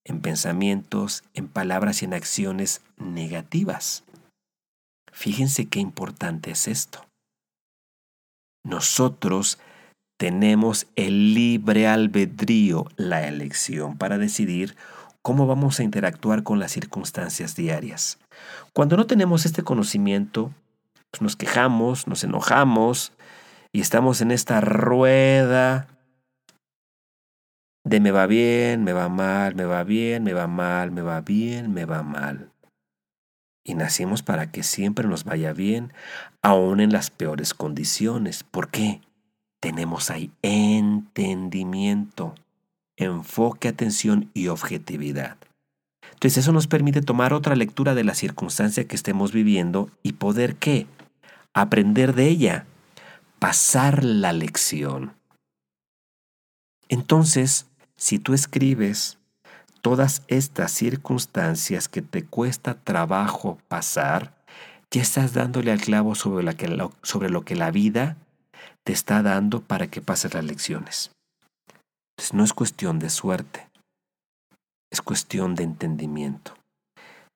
en 0.06 0.22
pensamientos, 0.22 1.24
en 1.34 1.48
palabras 1.48 2.02
y 2.02 2.06
en 2.06 2.14
acciones 2.14 2.82
negativas. 2.98 4.04
Fíjense 5.12 5.68
qué 5.68 5.80
importante 5.80 6.52
es 6.52 6.68
esto. 6.68 7.06
Nosotros 8.64 9.60
tenemos 10.20 10.88
el 10.96 11.34
libre 11.34 11.88
albedrío, 11.88 12.88
la 12.98 13.28
elección 13.28 13.98
para 13.98 14.18
decidir 14.18 14.76
cómo 15.22 15.48
vamos 15.48 15.80
a 15.80 15.84
interactuar 15.84 16.44
con 16.44 16.60
las 16.60 16.72
circunstancias 16.72 17.56
diarias. 17.56 18.20
Cuando 18.74 18.98
no 18.98 19.08
tenemos 19.08 19.46
este 19.46 19.64
conocimiento, 19.64 20.54
pues 21.12 21.22
nos 21.22 21.36
quejamos, 21.36 22.08
nos 22.08 22.24
enojamos 22.24 23.14
y 23.72 23.82
estamos 23.82 24.22
en 24.22 24.32
esta 24.32 24.62
rueda 24.62 25.88
de 27.84 28.00
me 28.00 28.12
va 28.12 28.28
bien, 28.28 28.84
me 28.84 28.94
va 28.94 29.10
mal, 29.10 29.56
me 29.56 29.66
va 29.66 29.84
bien, 29.84 30.24
me 30.24 30.34
va 30.34 30.48
mal, 30.48 30.92
me 30.92 31.02
va 31.02 31.22
bien, 31.22 31.74
me 31.74 31.86
va 31.86 32.04
mal 32.04 32.52
y 33.70 33.76
nacimos 33.76 34.24
para 34.24 34.52
que 34.52 34.64
siempre 34.64 35.08
nos 35.08 35.24
vaya 35.24 35.54
bien, 35.54 35.94
aun 36.42 36.80
en 36.80 36.92
las 36.92 37.12
peores 37.12 37.54
condiciones. 37.54 38.44
¿Por 38.44 38.70
qué? 38.70 39.02
Tenemos 39.62 40.10
ahí 40.10 40.32
entendimiento, 40.42 42.34
enfoque, 42.98 43.68
atención 43.68 44.32
y 44.34 44.48
objetividad. 44.48 45.38
Entonces 46.14 46.40
eso 46.40 46.52
nos 46.52 46.66
permite 46.66 47.02
tomar 47.02 47.32
otra 47.34 47.56
lectura 47.56 47.94
de 47.94 48.04
la 48.04 48.16
circunstancia 48.16 48.88
que 48.88 48.96
estemos 48.96 49.32
viviendo 49.32 49.92
y 50.02 50.14
poder 50.14 50.56
qué? 50.56 50.88
Aprender 51.54 52.16
de 52.16 52.28
ella, 52.28 52.66
pasar 53.38 54.04
la 54.04 54.34
lección. 54.34 55.14
Entonces, 56.88 57.68
si 58.00 58.18
tú 58.18 58.34
escribes 58.34 59.18
todas 59.82 60.24
estas 60.30 60.72
circunstancias 60.72 61.90
que 61.90 62.02
te 62.02 62.24
cuesta 62.24 62.76
trabajo 62.76 63.60
pasar, 63.68 64.34
ya 64.90 65.02
estás 65.02 65.34
dándole 65.34 65.72
al 65.72 65.82
clavo 65.82 66.16
sobre, 66.16 66.44
lo 66.44 67.46
que 67.46 67.56
la 67.56 67.72
vida 67.72 68.16
te 68.86 68.94
está 68.94 69.22
dando 69.22 69.62
para 69.62 69.88
que 69.88 70.02
pases 70.02 70.34
las 70.34 70.46
lecciones. 70.46 71.12
Entonces 72.18 72.34
no 72.34 72.44
es 72.46 72.54
cuestión 72.54 73.00
de 73.00 73.10
suerte, 73.10 73.70
es 74.92 75.02
cuestión 75.02 75.56
de 75.56 75.64
entendimiento. 75.64 76.54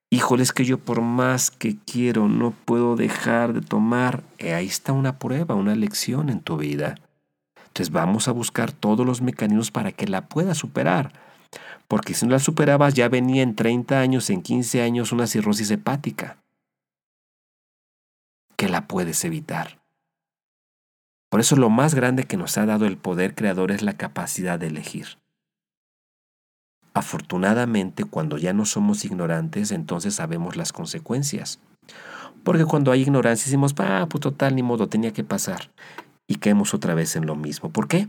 Híjole, 0.09 0.43
es 0.43 0.53
que 0.53 0.63
yo 0.63 0.77
por 0.77 1.01
más 1.01 1.51
que 1.51 1.75
quiero 1.75 2.29
no 2.29 2.51
puedo 2.51 2.95
dejar 2.95 3.51
de 3.51 3.61
tomar. 3.61 4.23
Eh, 4.37 4.53
ahí 4.53 4.67
está 4.67 4.93
una 4.93 5.19
prueba, 5.19 5.55
una 5.55 5.75
lección 5.75 6.29
en 6.29 6.39
tu 6.39 6.55
vida. 6.55 6.95
Entonces 7.73 7.91
vamos 7.91 8.27
a 8.27 8.31
buscar 8.31 8.71
todos 8.71 9.05
los 9.05 9.21
mecanismos 9.21 9.71
para 9.71 9.91
que 9.91 10.07
la 10.07 10.27
puedas 10.27 10.57
superar 10.57 11.11
porque 11.93 12.13
si 12.13 12.25
no 12.25 12.31
la 12.31 12.39
superabas 12.39 12.93
ya 12.93 13.07
venía 13.09 13.43
en 13.43 13.55
30 13.55 13.99
años, 13.99 14.29
en 14.31 14.41
15 14.41 14.81
años 14.81 15.11
una 15.11 15.27
cirrosis 15.27 15.69
hepática, 15.71 16.37
que 18.55 18.67
la 18.67 18.87
puedes 18.87 19.23
evitar. 19.25 19.79
Por 21.29 21.39
eso 21.39 21.55
lo 21.55 21.69
más 21.69 21.95
grande 21.95 22.25
que 22.25 22.37
nos 22.37 22.57
ha 22.57 22.65
dado 22.65 22.85
el 22.85 22.97
poder 22.97 23.35
creador 23.35 23.71
es 23.71 23.81
la 23.81 23.97
capacidad 23.97 24.59
de 24.59 24.67
elegir. 24.67 25.19
Afortunadamente, 26.95 28.05
cuando 28.05 28.37
ya 28.37 28.53
no 28.53 28.65
somos 28.65 29.05
ignorantes, 29.05 29.71
entonces 29.71 30.15
sabemos 30.15 30.55
las 30.55 30.73
consecuencias. 30.73 31.59
Porque 32.43 32.65
cuando 32.65 32.91
hay 32.91 33.01
ignorancia 33.01 33.45
decimos, 33.45 33.73
ah, 33.77 34.07
pues 34.09 34.21
total, 34.21 34.55
ni 34.55 34.63
modo, 34.63 34.89
tenía 34.89 35.11
que 35.11 35.23
pasar. 35.23 35.71
Y 36.27 36.35
caemos 36.35 36.73
otra 36.73 36.93
vez 36.93 37.15
en 37.15 37.25
lo 37.25 37.35
mismo. 37.35 37.69
¿Por 37.69 37.87
qué? 37.87 38.07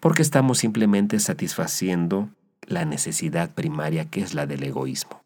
Porque 0.00 0.22
estamos 0.22 0.58
simplemente 0.58 1.18
satisfaciendo 1.18 2.28
la 2.66 2.84
necesidad 2.84 3.50
primaria 3.50 4.04
que 4.04 4.20
es 4.20 4.34
la 4.34 4.46
del 4.46 4.62
egoísmo, 4.62 5.22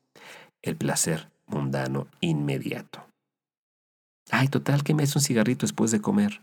el 0.63 0.77
placer 0.77 1.29
mundano 1.47 2.07
inmediato. 2.21 3.05
Ay, 4.31 4.49
total, 4.49 4.83
que 4.83 4.95
me 4.95 5.03
hace 5.03 5.19
un 5.19 5.23
cigarrito 5.23 5.67
después 5.67 5.91
de 5.91 6.01
comer. 6.01 6.41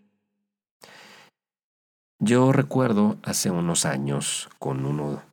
Yo 2.22 2.52
recuerdo 2.52 3.18
hace 3.24 3.50
unos 3.50 3.86
años 3.86 4.50
con 4.60 4.86
uno, 4.86 5.24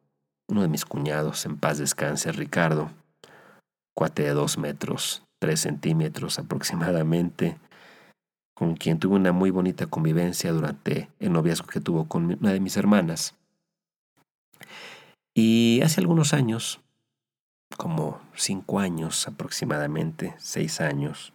uno 0.48 0.62
de 0.62 0.68
mis 0.68 0.84
cuñados, 0.84 1.44
en 1.44 1.58
paz 1.58 1.78
descanse, 1.78 2.30
Ricardo, 2.30 2.90
cuate 3.92 4.22
de 4.22 4.30
dos 4.30 4.56
metros, 4.56 5.24
tres 5.40 5.60
centímetros 5.60 6.38
aproximadamente, 6.38 7.58
con 8.56 8.74
quien 8.74 8.98
tuve 8.98 9.16
una 9.16 9.32
muy 9.32 9.50
bonita 9.50 9.86
convivencia 9.86 10.50
durante 10.50 11.10
el 11.20 11.30
noviazgo 11.30 11.66
que 11.66 11.82
tuvo 11.82 12.08
con 12.08 12.38
una 12.40 12.52
de 12.54 12.60
mis 12.60 12.78
hermanas. 12.78 13.34
Y 15.34 15.82
hace 15.82 16.00
algunos 16.00 16.32
años, 16.32 16.80
como 17.76 18.18
cinco 18.34 18.80
años 18.80 19.28
aproximadamente, 19.28 20.34
seis 20.38 20.80
años, 20.80 21.34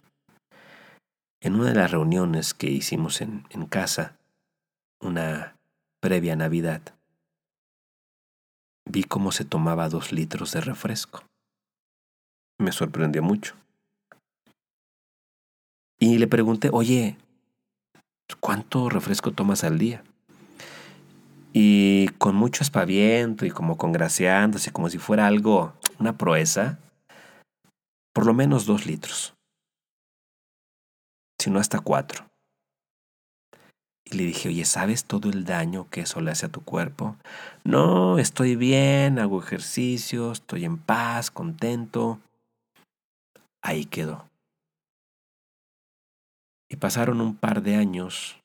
en 1.40 1.54
una 1.54 1.68
de 1.68 1.76
las 1.76 1.92
reuniones 1.92 2.54
que 2.54 2.66
hicimos 2.66 3.20
en, 3.20 3.46
en 3.50 3.66
casa, 3.66 4.16
una 5.00 5.56
previa 6.00 6.34
Navidad, 6.34 6.82
vi 8.84 9.04
cómo 9.04 9.30
se 9.30 9.44
tomaba 9.44 9.88
dos 9.88 10.10
litros 10.10 10.50
de 10.50 10.60
refresco. 10.60 11.22
Me 12.58 12.72
sorprendió 12.72 13.22
mucho. 13.22 13.54
Y 16.02 16.18
le 16.18 16.26
pregunté, 16.26 16.68
oye, 16.72 17.16
¿cuánto 18.40 18.88
refresco 18.88 19.30
tomas 19.30 19.62
al 19.62 19.78
día? 19.78 20.02
Y 21.52 22.08
con 22.18 22.34
mucho 22.34 22.64
espaviento 22.64 23.46
y 23.46 23.52
como 23.52 23.76
congraciándose, 23.76 24.72
como 24.72 24.90
si 24.90 24.98
fuera 24.98 25.28
algo, 25.28 25.74
una 26.00 26.18
proeza, 26.18 26.80
por 28.12 28.26
lo 28.26 28.34
menos 28.34 28.66
dos 28.66 28.84
litros, 28.84 29.34
si 31.38 31.50
no 31.50 31.60
hasta 31.60 31.78
cuatro. 31.78 32.26
Y 34.04 34.16
le 34.16 34.24
dije, 34.24 34.48
oye, 34.48 34.64
¿sabes 34.64 35.04
todo 35.04 35.30
el 35.30 35.44
daño 35.44 35.88
que 35.88 36.00
eso 36.00 36.20
le 36.20 36.32
hace 36.32 36.46
a 36.46 36.52
tu 36.52 36.64
cuerpo? 36.64 37.14
No, 37.62 38.18
estoy 38.18 38.56
bien, 38.56 39.20
hago 39.20 39.40
ejercicio, 39.40 40.32
estoy 40.32 40.64
en 40.64 40.78
paz, 40.78 41.30
contento. 41.30 42.18
Ahí 43.62 43.84
quedó. 43.84 44.31
Y 46.72 46.76
pasaron 46.76 47.20
un 47.20 47.36
par 47.36 47.62
de 47.62 47.76
años 47.76 48.40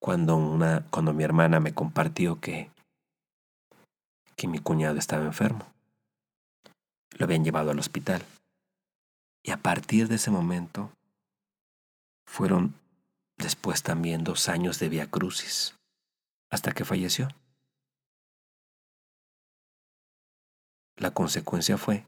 cuando, 0.00 0.36
una, 0.36 0.84
cuando 0.90 1.12
mi 1.12 1.22
hermana 1.22 1.60
me 1.60 1.72
compartió 1.72 2.40
que, 2.40 2.68
que 4.34 4.48
mi 4.48 4.58
cuñado 4.58 4.98
estaba 4.98 5.24
enfermo. 5.24 5.72
Lo 7.16 7.26
habían 7.26 7.44
llevado 7.44 7.70
al 7.70 7.78
hospital. 7.78 8.24
Y 9.44 9.52
a 9.52 9.56
partir 9.56 10.08
de 10.08 10.16
ese 10.16 10.32
momento 10.32 10.90
fueron 12.26 12.74
después 13.36 13.84
también 13.84 14.24
dos 14.24 14.48
años 14.48 14.80
de 14.80 14.88
via 14.88 15.08
crucis, 15.08 15.76
hasta 16.50 16.72
que 16.72 16.84
falleció. 16.84 17.28
La 20.96 21.12
consecuencia 21.12 21.78
fue 21.78 22.04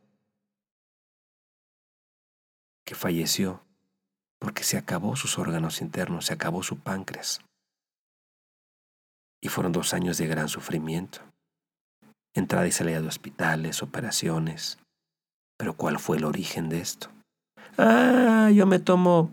que 2.88 2.94
falleció 2.94 3.61
porque 4.40 4.64
se 4.64 4.79
acabó 4.79 5.14
sus 5.14 5.38
órganos 5.38 5.83
internos, 5.83 6.24
se 6.24 6.33
acabó 6.33 6.62
su 6.62 6.79
páncreas. 6.79 7.42
Y 9.42 9.48
fueron 9.48 9.72
dos 9.72 9.92
años 9.92 10.16
de 10.16 10.27
gran 10.27 10.48
sufrimiento. 10.48 11.20
Entrada 12.35 12.66
y 12.66 12.72
salida 12.72 13.03
de 13.03 13.09
hospitales, 13.09 13.83
operaciones. 13.83 14.79
Pero 15.59 15.74
¿cuál 15.74 15.98
fue 15.98 16.16
el 16.16 16.24
origen 16.24 16.70
de 16.70 16.81
esto? 16.81 17.11
Ah, 17.77 18.51
yo 18.55 18.64
me 18.64 18.79
tomo 18.79 19.31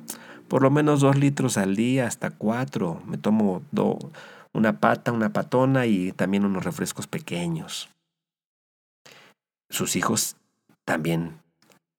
por 0.50 0.62
lo 0.62 0.70
menos 0.70 1.00
dos 1.00 1.16
litros 1.16 1.58
al 1.58 1.78
día, 1.78 2.08
hasta 2.08 2.32
cuatro. 2.32 3.02
Me 3.06 3.18
tomo 3.18 3.62
una 4.52 4.82
pata, 4.82 5.14
una 5.14 5.32
patona 5.32 5.86
y 5.86 6.12
también 6.12 6.44
unos 6.44 6.66
refrescos 6.66 7.08
pequeños. 7.08 7.90
Sus 9.70 9.96
hijos 9.96 10.36
también 10.84 11.40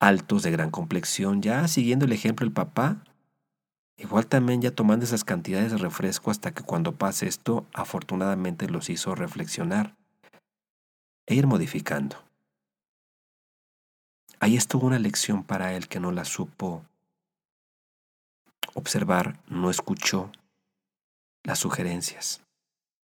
altos 0.00 0.42
de 0.42 0.50
gran 0.50 0.70
complexión, 0.70 1.42
ya 1.42 1.66
siguiendo 1.68 2.04
el 2.04 2.12
ejemplo 2.12 2.44
del 2.44 2.52
papá, 2.52 2.98
igual 3.96 4.26
también 4.26 4.60
ya 4.60 4.70
tomando 4.70 5.04
esas 5.04 5.24
cantidades 5.24 5.72
de 5.72 5.78
refresco 5.78 6.30
hasta 6.30 6.52
que 6.52 6.62
cuando 6.62 6.92
pase 6.92 7.26
esto, 7.26 7.66
afortunadamente 7.72 8.68
los 8.68 8.90
hizo 8.90 9.14
reflexionar 9.14 9.94
e 11.26 11.34
ir 11.34 11.46
modificando. 11.46 12.16
Ahí 14.38 14.56
estuvo 14.56 14.86
una 14.86 14.98
lección 14.98 15.44
para 15.44 15.72
él 15.74 15.88
que 15.88 15.98
no 15.98 16.12
la 16.12 16.24
supo 16.24 16.84
observar, 18.74 19.38
no 19.48 19.70
escuchó 19.70 20.30
las 21.42 21.58
sugerencias. 21.58 22.42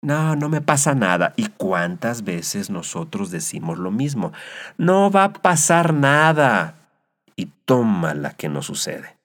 No, 0.00 0.36
no 0.36 0.48
me 0.48 0.60
pasa 0.60 0.94
nada. 0.94 1.34
¿Y 1.36 1.48
cuántas 1.48 2.22
veces 2.22 2.70
nosotros 2.70 3.30
decimos 3.30 3.78
lo 3.78 3.90
mismo? 3.90 4.32
No 4.76 5.10
va 5.10 5.24
a 5.24 5.32
pasar 5.32 5.92
nada. 5.92 6.77
Y 7.38 7.46
toma 7.66 8.14
la 8.14 8.36
que 8.36 8.48
no 8.48 8.62
sucede. 8.62 9.16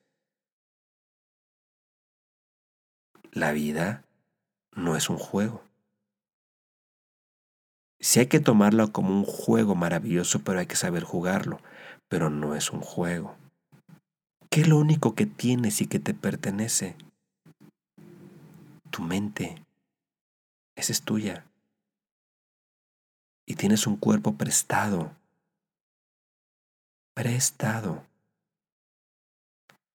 La 3.31 3.51
vida 3.53 4.03
no 4.75 4.95
es 4.95 5.09
un 5.09 5.17
juego. 5.17 5.63
Sí 7.99 8.19
hay 8.19 8.27
que 8.27 8.39
tomarlo 8.39 8.91
como 8.91 9.09
un 9.09 9.25
juego 9.25 9.73
maravilloso, 9.73 10.43
pero 10.43 10.59
hay 10.59 10.67
que 10.67 10.75
saber 10.75 11.03
jugarlo. 11.03 11.59
Pero 12.07 12.29
no 12.29 12.53
es 12.53 12.69
un 12.69 12.81
juego. 12.81 13.35
¿Qué 14.51 14.61
es 14.61 14.67
lo 14.67 14.77
único 14.77 15.15
que 15.15 15.25
tienes 15.25 15.81
y 15.81 15.87
que 15.87 15.97
te 15.97 16.13
pertenece? 16.13 16.95
Tu 18.91 19.01
mente. 19.01 19.65
Esa 20.75 20.91
es 20.91 21.01
tuya. 21.01 21.47
Y 23.47 23.55
tienes 23.55 23.87
un 23.87 23.97
cuerpo 23.97 24.35
prestado. 24.35 25.15
Prestado. 27.15 28.03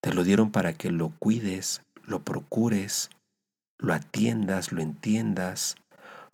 Te 0.00 0.14
lo 0.14 0.22
dieron 0.22 0.52
para 0.52 0.74
que 0.74 0.92
lo 0.92 1.10
cuides, 1.18 1.82
lo 2.04 2.20
procures, 2.20 3.10
lo 3.76 3.92
atiendas, 3.92 4.70
lo 4.70 4.80
entiendas, 4.80 5.74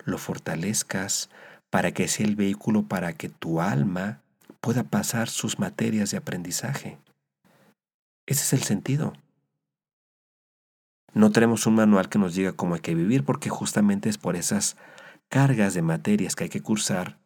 lo 0.03 0.19
fortalezcas, 0.19 1.31
para 1.71 1.91
que 1.91 2.07
sea 2.07 2.27
el 2.27 2.35
vehículo 2.35 2.83
para 2.83 3.13
que 3.13 3.29
tu 3.29 3.61
alma 3.61 4.21
pueda 4.61 4.83
pasar 4.83 5.27
sus 5.27 5.57
materias 5.57 6.11
de 6.11 6.17
aprendizaje. 6.17 6.99
Ese 8.27 8.43
es 8.43 8.53
el 8.53 8.61
sentido. 8.61 9.13
No 11.13 11.31
tenemos 11.31 11.65
un 11.65 11.75
manual 11.75 12.09
que 12.09 12.19
nos 12.19 12.35
diga 12.35 12.53
cómo 12.53 12.75
hay 12.75 12.81
que 12.81 12.93
vivir 12.93 13.25
porque 13.25 13.49
justamente 13.49 14.07
es 14.07 14.19
por 14.19 14.35
esas 14.35 14.77
cargas 15.29 15.73
de 15.73 15.81
materias 15.81 16.35
que 16.35 16.43
hay 16.43 16.49
que 16.51 16.61
cursar, 16.61 17.17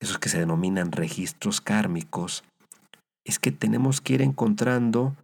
esos 0.00 0.18
que 0.18 0.30
se 0.30 0.38
denominan 0.38 0.92
registros 0.92 1.60
kármicos, 1.60 2.42
es 3.26 3.38
que 3.38 3.52
tenemos 3.52 4.00
que 4.00 4.14
ir 4.14 4.22
encontrando 4.22 5.14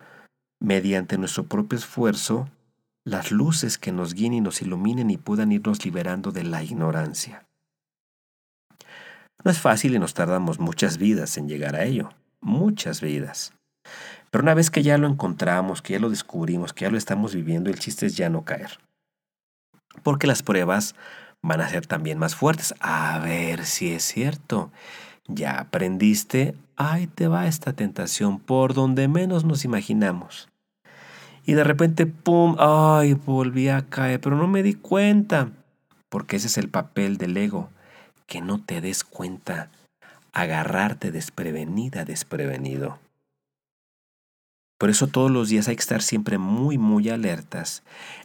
mediante 0.60 1.16
nuestro 1.18 1.44
propio 1.44 1.78
esfuerzo 1.78 2.48
las 3.04 3.30
luces 3.32 3.78
que 3.78 3.92
nos 3.92 4.14
guíen 4.14 4.34
y 4.34 4.40
nos 4.40 4.60
iluminen 4.62 5.10
y 5.10 5.16
puedan 5.16 5.52
irnos 5.52 5.84
liberando 5.84 6.30
de 6.30 6.44
la 6.44 6.62
ignorancia. 6.62 7.46
No 9.44 9.50
es 9.50 9.58
fácil 9.58 9.94
y 9.94 9.98
nos 9.98 10.14
tardamos 10.14 10.60
muchas 10.60 10.98
vidas 10.98 11.36
en 11.36 11.48
llegar 11.48 11.74
a 11.74 11.84
ello, 11.84 12.10
muchas 12.40 13.00
vidas. 13.00 13.52
Pero 14.30 14.42
una 14.42 14.54
vez 14.54 14.70
que 14.70 14.82
ya 14.82 14.98
lo 14.98 15.08
encontramos, 15.08 15.82
que 15.82 15.94
ya 15.94 15.98
lo 15.98 16.10
descubrimos, 16.10 16.72
que 16.72 16.84
ya 16.84 16.90
lo 16.90 16.98
estamos 16.98 17.34
viviendo, 17.34 17.70
el 17.70 17.78
chiste 17.78 18.06
es 18.06 18.16
ya 18.16 18.28
no 18.28 18.44
caer. 18.44 18.78
Porque 20.02 20.26
las 20.26 20.42
pruebas 20.42 20.94
van 21.42 21.60
a 21.60 21.68
ser 21.68 21.86
también 21.86 22.18
más 22.18 22.36
fuertes. 22.36 22.74
A 22.80 23.18
ver 23.18 23.64
si 23.66 23.92
es 23.92 24.04
cierto. 24.04 24.70
Ya 25.28 25.58
aprendiste, 25.58 26.54
ahí 26.76 27.06
te 27.06 27.28
va 27.28 27.46
esta 27.46 27.72
tentación 27.72 28.40
por 28.40 28.74
donde 28.74 29.08
menos 29.08 29.44
nos 29.44 29.64
imaginamos. 29.64 30.48
Y 31.44 31.54
de 31.54 31.64
repente, 31.64 32.06
¡pum! 32.06 32.56
¡Ay! 32.58 33.14
Volví 33.14 33.68
a 33.68 33.82
caer, 33.88 34.20
pero 34.20 34.36
no 34.36 34.46
me 34.46 34.62
di 34.62 34.74
cuenta. 34.74 35.50
Porque 36.08 36.36
ese 36.36 36.46
es 36.46 36.58
el 36.58 36.68
papel 36.68 37.16
del 37.16 37.36
ego, 37.36 37.70
que 38.26 38.40
no 38.40 38.62
te 38.62 38.80
des 38.80 39.02
cuenta, 39.02 39.70
agarrarte 40.32 41.10
desprevenida, 41.10 42.04
desprevenido. 42.04 42.98
Por 44.82 44.90
eso 44.90 45.06
todos 45.06 45.30
los 45.30 45.48
días 45.48 45.68
hay 45.68 45.76
que 45.76 45.80
estar 45.82 46.02
siempre 46.02 46.38
muy, 46.38 46.76
muy 46.76 47.08
alertas 47.08 47.84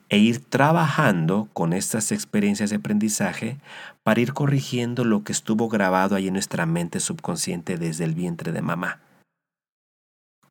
e 0.09 0.17
ir 0.17 0.43
trabajando 0.43 1.47
con 1.53 1.71
estas 1.71 2.11
experiencias 2.11 2.71
de 2.71 2.77
aprendizaje 2.77 3.59
para 4.01 4.21
ir 4.21 4.33
corrigiendo 4.33 5.03
lo 5.03 5.23
que 5.23 5.33
estuvo 5.33 5.69
grabado 5.69 6.15
ahí 6.15 6.29
en 6.29 6.33
nuestra 6.33 6.65
mente 6.65 6.99
subconsciente 6.99 7.77
desde 7.77 8.05
el 8.05 8.15
vientre 8.15 8.53
de 8.53 8.63
mamá. 8.63 8.99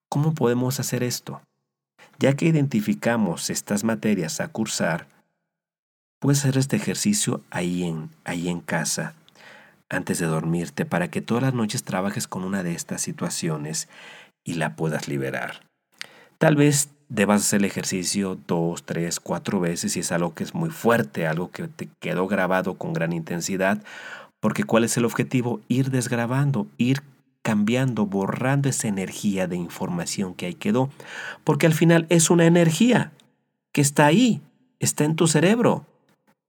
¿Cómo 0.08 0.32
podemos 0.32 0.78
hacer 0.78 1.02
esto? 1.02 1.42
Ya 2.20 2.34
que 2.34 2.46
identificamos 2.46 3.50
estas 3.50 3.82
materias 3.82 4.38
a 4.40 4.46
cursar, 4.46 5.08
puedes 6.20 6.38
hacer 6.38 6.56
este 6.56 6.76
ejercicio 6.76 7.42
ahí 7.50 7.82
en, 7.82 8.10
ahí 8.22 8.48
en 8.48 8.60
casa, 8.60 9.14
antes 9.88 10.20
de 10.20 10.26
dormirte, 10.26 10.86
para 10.86 11.10
que 11.10 11.20
todas 11.20 11.42
las 11.42 11.54
noches 11.54 11.82
trabajes 11.82 12.28
con 12.28 12.44
una 12.44 12.62
de 12.62 12.74
estas 12.74 13.02
situaciones 13.02 13.88
y 14.44 14.54
la 14.54 14.76
puedas 14.76 15.08
liberar. 15.08 15.65
Tal 16.38 16.56
vez 16.56 16.90
debas 17.08 17.42
hacer 17.42 17.60
el 17.60 17.64
ejercicio 17.64 18.38
dos, 18.46 18.84
tres, 18.84 19.20
cuatro 19.20 19.60
veces 19.60 19.92
si 19.92 20.00
es 20.00 20.12
algo 20.12 20.34
que 20.34 20.44
es 20.44 20.54
muy 20.54 20.70
fuerte, 20.70 21.26
algo 21.26 21.50
que 21.50 21.68
te 21.68 21.88
quedó 22.00 22.26
grabado 22.26 22.74
con 22.74 22.92
gran 22.92 23.12
intensidad, 23.12 23.82
porque 24.40 24.64
¿cuál 24.64 24.84
es 24.84 24.96
el 24.96 25.04
objetivo? 25.04 25.60
Ir 25.68 25.90
desgrabando, 25.90 26.66
ir 26.76 27.02
cambiando, 27.42 28.06
borrando 28.06 28.68
esa 28.68 28.88
energía 28.88 29.46
de 29.46 29.56
información 29.56 30.34
que 30.34 30.46
ahí 30.46 30.54
quedó, 30.54 30.90
porque 31.44 31.66
al 31.66 31.74
final 31.74 32.06
es 32.10 32.28
una 32.28 32.44
energía 32.44 33.12
que 33.72 33.80
está 33.80 34.06
ahí, 34.06 34.42
está 34.80 35.04
en 35.04 35.16
tu 35.16 35.28
cerebro, 35.28 35.86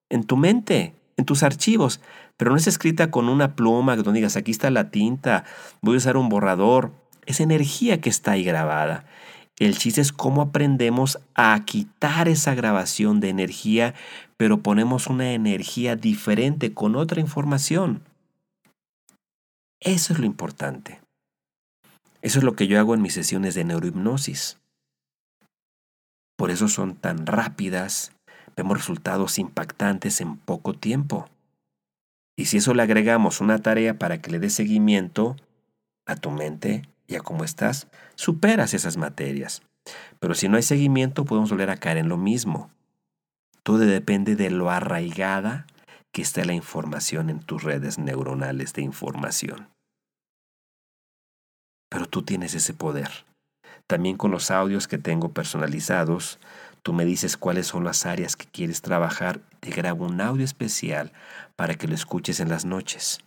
en 0.10 0.24
tu 0.24 0.38
mente, 0.38 0.96
en 1.16 1.26
tus 1.26 1.44
archivos, 1.44 2.02
pero 2.36 2.52
no 2.52 2.58
es 2.58 2.68
escrita 2.68 3.10
con 3.12 3.30
una 3.30 3.56
pluma 3.56 3.96
donde 3.96 4.14
digas, 4.14 4.38
aquí 4.38 4.52
está 4.52 4.70
la 4.72 4.90
tinta, 4.90 5.44
voy 5.82 5.96
a 5.96 5.98
usar 5.98 6.18
un 6.18 6.30
borrador, 6.30 6.92
es 7.26 7.40
energía 7.40 8.02
que 8.02 8.10
está 8.10 8.32
ahí 8.32 8.44
grabada. 8.44 9.06
El 9.60 9.78
chiste 9.78 10.02
es 10.02 10.12
cómo 10.12 10.42
aprendemos 10.44 11.20
a 11.34 11.60
quitar 11.66 12.28
esa 12.28 12.54
grabación 12.54 13.20
de 13.20 13.30
energía, 13.30 13.96
pero 14.38 14.62
ponemos 14.62 15.08
una 15.08 15.34
energía 15.34 15.96
diferente 15.96 16.74
con 16.74 16.96
otra 16.96 17.22
información. 17.22 18.04
Eso 19.80 20.14
es 20.14 20.20
lo 20.20 20.26
importante. 20.26 21.02
Eso 22.22 22.40
es 22.40 22.44
lo 22.44 22.56
que 22.56 22.68
yo 22.68 22.80
hago 22.80 22.94
en 22.94 23.02
mis 23.02 23.14
sesiones 23.14 23.56
de 23.56 23.64
neurohipnosis. 23.64 24.60
Por 26.36 26.52
eso 26.52 26.68
son 26.68 26.96
tan 26.96 27.26
rápidas, 27.26 28.12
vemos 28.56 28.78
resultados 28.78 29.40
impactantes 29.40 30.22
en 30.22 30.38
poco 30.38 30.74
tiempo. 30.74 31.30
Y 32.36 32.46
si 32.46 32.58
eso 32.58 32.76
le 32.76 32.84
agregamos 32.84 33.42
una 33.42 33.60
tarea 33.60 33.98
para 33.98 34.22
que 34.22 34.30
le 34.30 34.38
dé 34.38 34.52
seguimiento 34.52 35.36
a 36.06 36.16
tu 36.16 36.30
mente, 36.30 36.84
ya 37.08 37.22
como 37.22 37.44
estás, 37.44 37.88
superas 38.16 38.74
esas 38.74 38.98
materias. 38.98 39.62
Pero 40.20 40.34
si 40.36 40.50
no 40.50 40.58
hay 40.58 40.64
seguimiento, 40.64 41.26
podemos 41.26 41.50
volver 41.50 41.70
a 41.70 41.78
caer 41.78 41.98
en 41.98 42.10
lo 42.10 42.18
mismo. 42.18 42.70
Todo 43.64 43.80
depende 43.80 44.36
de 44.36 44.50
lo 44.50 44.70
arraigada 44.70 45.66
que 46.12 46.22
está 46.22 46.44
la 46.46 46.54
información 46.54 47.30
en 47.30 47.40
tus 47.40 47.64
redes 47.64 47.98
neuronales 47.98 48.74
de 48.74 48.82
información. 48.82 49.70
Pero 51.90 52.06
tú 52.06 52.24
tienes 52.24 52.54
ese 52.54 52.74
poder. 52.74 53.26
También 53.88 54.18
con 54.18 54.32
los 54.32 54.52
audios 54.52 54.88
que 54.88 54.98
tengo 54.98 55.30
personalizados, 55.30 56.40
tú 56.84 56.92
me 56.94 57.06
dices 57.06 57.38
cuáles 57.38 57.68
son 57.68 57.84
las 57.84 58.06
áreas 58.06 58.36
que 58.36 58.46
quieres 58.46 58.82
trabajar, 58.82 59.40
te 59.60 59.70
grabo 59.70 60.06
un 60.06 60.20
audio 60.20 60.44
especial 60.44 61.14
para 61.56 61.76
que 61.76 61.88
lo 61.88 61.96
escuches 61.96 62.40
en 62.40 62.50
las 62.50 62.66
noches. 62.66 63.20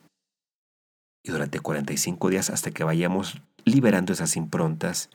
Y 1.24 1.32
durante 1.32 1.60
45 1.60 2.28
días 2.30 2.50
hasta 2.50 2.70
que 2.70 2.84
vayamos 2.84 3.40
liberando 3.64 4.12
esas 4.12 4.36
improntas 4.36 5.10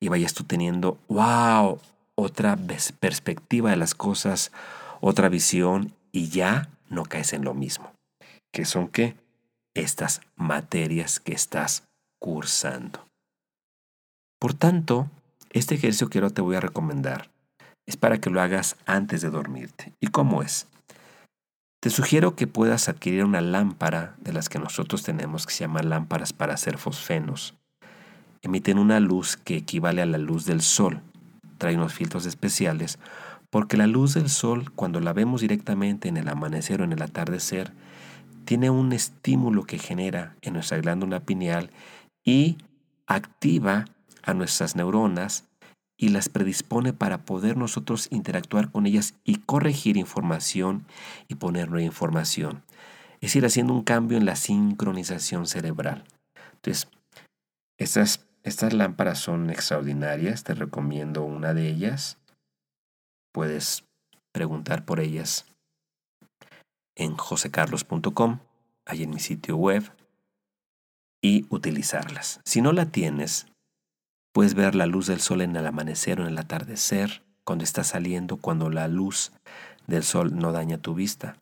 y 0.00 0.08
vayas 0.08 0.34
tú 0.34 0.44
teniendo, 0.44 0.98
wow, 1.08 1.80
otra 2.14 2.56
perspectiva 3.00 3.70
de 3.70 3.76
las 3.76 3.94
cosas, 3.94 4.52
otra 5.00 5.28
visión 5.28 5.92
y 6.12 6.28
ya 6.28 6.68
no 6.88 7.04
caes 7.04 7.32
en 7.32 7.44
lo 7.44 7.54
mismo. 7.54 7.92
¿Qué 8.52 8.64
son 8.64 8.88
qué? 8.88 9.16
Estas 9.74 10.20
materias 10.36 11.20
que 11.20 11.32
estás 11.32 11.84
cursando. 12.20 13.06
Por 14.40 14.54
tanto, 14.54 15.08
este 15.50 15.74
ejercicio 15.74 16.08
que 16.08 16.18
ahora 16.18 16.30
te 16.30 16.40
voy 16.40 16.56
a 16.56 16.60
recomendar 16.60 17.30
es 17.86 17.96
para 17.96 18.20
que 18.20 18.30
lo 18.30 18.40
hagas 18.40 18.76
antes 18.86 19.20
de 19.20 19.30
dormirte. 19.30 19.92
¿Y 20.00 20.08
cómo 20.08 20.42
es? 20.42 20.66
Te 21.80 21.90
sugiero 21.90 22.34
que 22.34 22.46
puedas 22.46 22.88
adquirir 22.88 23.24
una 23.24 23.40
lámpara 23.40 24.16
de 24.18 24.32
las 24.32 24.48
que 24.48 24.58
nosotros 24.58 25.04
tenemos 25.04 25.46
que 25.46 25.52
se 25.52 25.60
llama 25.60 25.82
lámparas 25.82 26.32
para 26.32 26.54
hacer 26.54 26.78
fosfenos 26.78 27.54
emiten 28.42 28.78
una 28.78 29.00
luz 29.00 29.36
que 29.36 29.56
equivale 29.56 30.02
a 30.02 30.06
la 30.06 30.18
luz 30.18 30.44
del 30.44 30.60
sol. 30.60 31.02
Trae 31.58 31.76
unos 31.76 31.92
filtros 31.92 32.26
especiales 32.26 32.98
porque 33.50 33.76
la 33.76 33.86
luz 33.86 34.14
del 34.14 34.28
sol, 34.28 34.72
cuando 34.72 35.00
la 35.00 35.12
vemos 35.12 35.40
directamente 35.40 36.08
en 36.08 36.16
el 36.16 36.28
amanecer 36.28 36.80
o 36.80 36.84
en 36.84 36.92
el 36.92 37.02
atardecer, 37.02 37.72
tiene 38.44 38.70
un 38.70 38.92
estímulo 38.92 39.64
que 39.64 39.78
genera 39.78 40.34
en 40.42 40.54
nuestra 40.54 40.78
glándula 40.78 41.20
pineal 41.20 41.70
y 42.24 42.58
activa 43.06 43.86
a 44.22 44.34
nuestras 44.34 44.76
neuronas 44.76 45.44
y 45.98 46.10
las 46.10 46.28
predispone 46.28 46.92
para 46.92 47.24
poder 47.24 47.56
nosotros 47.56 48.08
interactuar 48.10 48.70
con 48.70 48.86
ellas 48.86 49.14
y 49.24 49.36
corregir 49.36 49.96
información 49.96 50.84
y 51.26 51.34
poner 51.34 51.68
nueva 51.70 51.84
información. 51.84 52.62
Es 53.20 53.30
decir, 53.30 53.44
haciendo 53.44 53.72
un 53.72 53.82
cambio 53.82 54.16
en 54.16 54.24
la 54.24 54.36
sincronización 54.36 55.46
cerebral. 55.46 56.04
Entonces, 56.54 56.88
estas 57.78 58.27
estas 58.42 58.72
lámparas 58.72 59.18
son 59.18 59.50
extraordinarias, 59.50 60.44
te 60.44 60.54
recomiendo 60.54 61.22
una 61.22 61.54
de 61.54 61.68
ellas. 61.68 62.18
Puedes 63.32 63.84
preguntar 64.32 64.84
por 64.84 65.00
ellas 65.00 65.46
en 66.96 67.16
josecarlos.com, 67.16 68.40
ahí 68.86 69.02
en 69.02 69.10
mi 69.10 69.20
sitio 69.20 69.56
web, 69.56 69.84
y 71.22 71.46
utilizarlas. 71.48 72.40
Si 72.44 72.60
no 72.62 72.72
la 72.72 72.86
tienes, 72.86 73.46
puedes 74.32 74.54
ver 74.54 74.74
la 74.74 74.86
luz 74.86 75.06
del 75.06 75.20
sol 75.20 75.40
en 75.42 75.56
el 75.56 75.66
amanecer 75.66 76.20
o 76.20 76.24
en 76.24 76.28
el 76.28 76.38
atardecer, 76.38 77.22
cuando 77.44 77.64
está 77.64 77.82
saliendo, 77.82 78.36
cuando 78.36 78.70
la 78.70 78.88
luz 78.88 79.32
del 79.86 80.02
sol 80.02 80.36
no 80.36 80.52
daña 80.52 80.78
tu 80.78 80.94
vista. 80.94 81.36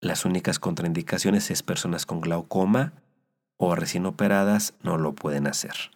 Las 0.00 0.24
únicas 0.24 0.58
contraindicaciones 0.58 1.50
es 1.50 1.62
personas 1.62 2.06
con 2.06 2.20
glaucoma 2.20 2.94
o 3.58 3.74
recién 3.74 4.06
operadas 4.06 4.72
no 4.82 4.96
lo 4.96 5.14
pueden 5.14 5.46
hacer. 5.46 5.90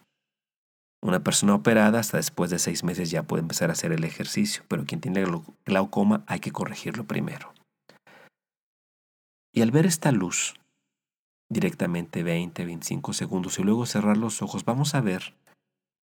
Una 1.05 1.19
persona 1.19 1.53
operada 1.53 1.99
hasta 1.99 2.17
después 2.17 2.49
de 2.49 2.57
seis 2.57 2.83
meses 2.83 3.11
ya 3.11 3.21
puede 3.21 3.41
empezar 3.41 3.69
a 3.69 3.73
hacer 3.73 3.91
el 3.91 4.03
ejercicio, 4.05 4.63
pero 4.67 4.85
quien 4.85 5.01
tiene 5.01 5.23
glaucoma 5.63 6.23
hay 6.25 6.39
que 6.39 6.51
corregirlo 6.51 7.05
primero. 7.05 7.53
Y 9.53 9.61
al 9.61 9.69
ver 9.69 9.85
esta 9.85 10.11
luz, 10.11 10.55
directamente 11.47 12.23
20, 12.23 12.65
25 12.65 13.13
segundos 13.13 13.59
y 13.59 13.63
luego 13.63 13.85
cerrar 13.85 14.17
los 14.17 14.41
ojos, 14.41 14.65
vamos 14.65 14.95
a 14.95 15.01
ver 15.01 15.35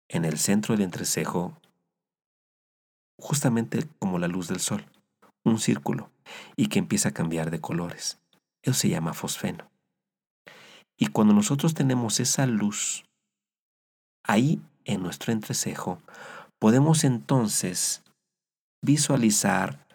en 0.08 0.24
el 0.24 0.38
centro 0.38 0.74
del 0.74 0.82
entrecejo, 0.82 1.56
justamente 3.16 3.86
como 4.00 4.18
la 4.18 4.26
luz 4.26 4.48
del 4.48 4.58
sol, 4.58 4.84
un 5.44 5.60
círculo 5.60 6.10
y 6.56 6.66
que 6.66 6.80
empieza 6.80 7.10
a 7.10 7.14
cambiar 7.14 7.52
de 7.52 7.60
colores. 7.60 8.18
Eso 8.64 8.74
se 8.74 8.88
llama 8.88 9.14
fosfeno. 9.14 9.70
Y 10.98 11.06
cuando 11.06 11.32
nosotros 11.32 11.74
tenemos 11.74 12.18
esa 12.18 12.44
luz, 12.46 13.04
ahí 14.24 14.60
en 14.84 15.02
nuestro 15.02 15.32
entrecejo, 15.32 15.98
podemos 16.58 17.04
entonces 17.04 18.02
visualizar, 18.82 19.86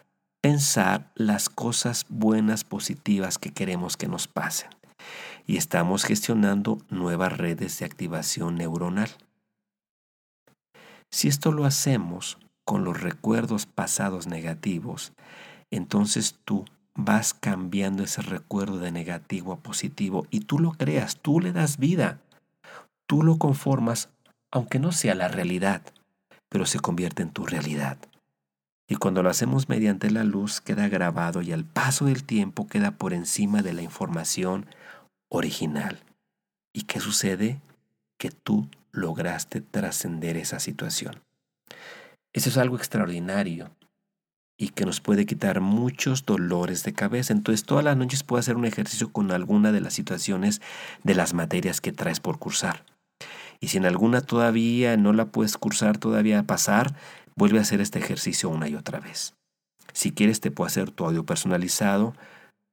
pensar 0.42 1.10
las 1.14 1.48
cosas 1.48 2.06
buenas, 2.08 2.64
positivas 2.64 3.38
que 3.38 3.52
queremos 3.52 3.96
que 3.96 4.08
nos 4.08 4.28
pasen. 4.28 4.70
Y 5.46 5.56
estamos 5.56 6.04
gestionando 6.04 6.78
nuevas 6.90 7.36
redes 7.36 7.78
de 7.78 7.86
activación 7.86 8.56
neuronal. 8.56 9.10
Si 11.10 11.28
esto 11.28 11.52
lo 11.52 11.64
hacemos 11.64 12.38
con 12.64 12.84
los 12.84 13.00
recuerdos 13.00 13.66
pasados 13.66 14.26
negativos, 14.26 15.12
entonces 15.70 16.36
tú 16.44 16.64
vas 16.96 17.34
cambiando 17.34 18.02
ese 18.02 18.22
recuerdo 18.22 18.78
de 18.78 18.90
negativo 18.90 19.52
a 19.52 19.58
positivo 19.58 20.26
y 20.30 20.40
tú 20.40 20.58
lo 20.58 20.72
creas, 20.72 21.18
tú 21.20 21.40
le 21.40 21.52
das 21.52 21.78
vida, 21.78 22.20
tú 23.06 23.22
lo 23.22 23.38
conformas 23.38 24.08
aunque 24.50 24.78
no 24.78 24.92
sea 24.92 25.14
la 25.14 25.28
realidad, 25.28 25.82
pero 26.48 26.66
se 26.66 26.80
convierte 26.80 27.22
en 27.22 27.30
tu 27.30 27.46
realidad. 27.46 27.98
Y 28.88 28.96
cuando 28.96 29.22
lo 29.22 29.30
hacemos 29.30 29.68
mediante 29.68 30.10
la 30.10 30.24
luz 30.24 30.60
queda 30.60 30.88
grabado 30.88 31.42
y 31.42 31.52
al 31.52 31.64
paso 31.64 32.04
del 32.04 32.24
tiempo 32.24 32.68
queda 32.68 32.92
por 32.92 33.12
encima 33.12 33.62
de 33.62 33.72
la 33.72 33.82
información 33.82 34.66
original. 35.28 36.04
¿Y 36.72 36.82
qué 36.82 37.00
sucede? 37.00 37.60
Que 38.18 38.30
tú 38.30 38.68
lograste 38.92 39.60
trascender 39.60 40.36
esa 40.36 40.60
situación. 40.60 41.20
Eso 42.32 42.48
es 42.48 42.58
algo 42.58 42.76
extraordinario 42.76 43.70
y 44.58 44.68
que 44.68 44.86
nos 44.86 45.00
puede 45.00 45.26
quitar 45.26 45.60
muchos 45.60 46.24
dolores 46.24 46.84
de 46.84 46.92
cabeza. 46.92 47.32
Entonces 47.32 47.64
todas 47.64 47.84
las 47.84 47.96
noches 47.96 48.22
puedes 48.22 48.44
hacer 48.44 48.56
un 48.56 48.66
ejercicio 48.66 49.10
con 49.10 49.32
alguna 49.32 49.72
de 49.72 49.80
las 49.80 49.94
situaciones 49.94 50.62
de 51.02 51.14
las 51.14 51.34
materias 51.34 51.80
que 51.80 51.92
traes 51.92 52.20
por 52.20 52.38
cursar 52.38 52.84
Y 53.60 53.68
si 53.68 53.78
en 53.78 53.86
alguna 53.86 54.20
todavía 54.20 54.96
no 54.96 55.12
la 55.12 55.26
puedes 55.26 55.56
cursar, 55.56 55.98
todavía 55.98 56.42
pasar, 56.42 56.94
vuelve 57.36 57.58
a 57.58 57.62
hacer 57.62 57.80
este 57.80 57.98
ejercicio 57.98 58.48
una 58.48 58.68
y 58.68 58.74
otra 58.74 59.00
vez. 59.00 59.34
Si 59.92 60.12
quieres, 60.12 60.40
te 60.40 60.50
puedo 60.50 60.66
hacer 60.66 60.90
tu 60.90 61.04
audio 61.04 61.24
personalizado, 61.24 62.14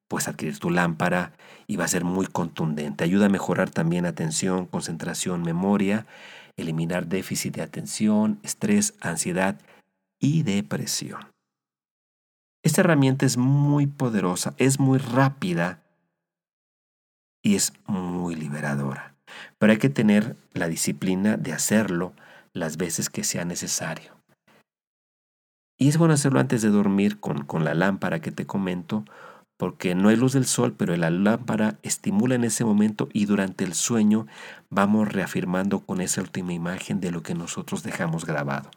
puedes 0.09 0.27
adquirir 0.27 0.59
tu 0.59 0.69
lámpara 0.69 1.33
y 1.67 1.77
va 1.77 1.85
a 1.85 1.87
ser 1.87 2.03
muy 2.03 2.27
contundente. 2.27 3.03
Ayuda 3.03 3.27
a 3.27 3.29
mejorar 3.29 3.69
también 3.69 4.05
atención, 4.05 4.65
concentración, 4.65 5.41
memoria, 5.43 6.05
eliminar 6.57 7.07
déficit 7.07 7.55
de 7.55 7.61
atención, 7.61 8.39
estrés, 8.43 8.93
ansiedad 9.01 9.59
y 10.19 10.43
depresión. 10.43 11.31
Esta 12.63 12.81
herramienta 12.81 13.25
es 13.25 13.37
muy 13.37 13.87
poderosa, 13.87 14.53
es 14.57 14.79
muy 14.79 14.97
rápida 14.97 15.81
y 17.43 17.55
es 17.55 17.73
muy 17.87 18.35
liberadora. 18.35 19.12
Pero 19.57 19.71
hay 19.71 19.79
que 19.79 19.89
tener 19.89 20.35
la 20.53 20.67
disciplina 20.67 21.37
de 21.37 21.53
hacerlo 21.53 22.13
las 22.53 22.77
veces 22.77 23.09
que 23.09 23.23
sea 23.23 23.45
necesario. 23.45 24.13
Y 25.77 25.89
es 25.89 25.97
bueno 25.97 26.13
hacerlo 26.13 26.39
antes 26.39 26.61
de 26.61 26.69
dormir 26.69 27.19
con, 27.19 27.43
con 27.43 27.65
la 27.65 27.73
lámpara 27.73 28.19
que 28.19 28.31
te 28.31 28.45
comento, 28.45 29.05
porque 29.57 29.95
no 29.95 30.09
hay 30.09 30.15
luz 30.15 30.33
del 30.33 30.45
sol, 30.45 30.73
pero 30.77 30.95
la 30.95 31.09
lámpara 31.09 31.77
estimula 31.83 32.35
en 32.35 32.43
ese 32.43 32.65
momento 32.65 33.09
y 33.13 33.25
durante 33.25 33.63
el 33.63 33.73
sueño 33.73 34.27
vamos 34.69 35.11
reafirmando 35.11 35.79
con 35.79 36.01
esa 36.01 36.21
última 36.21 36.53
imagen 36.53 36.99
de 36.99 37.11
lo 37.11 37.23
que 37.23 37.33
nosotros 37.33 37.83
dejamos 37.83 38.25
grabado. 38.25 38.69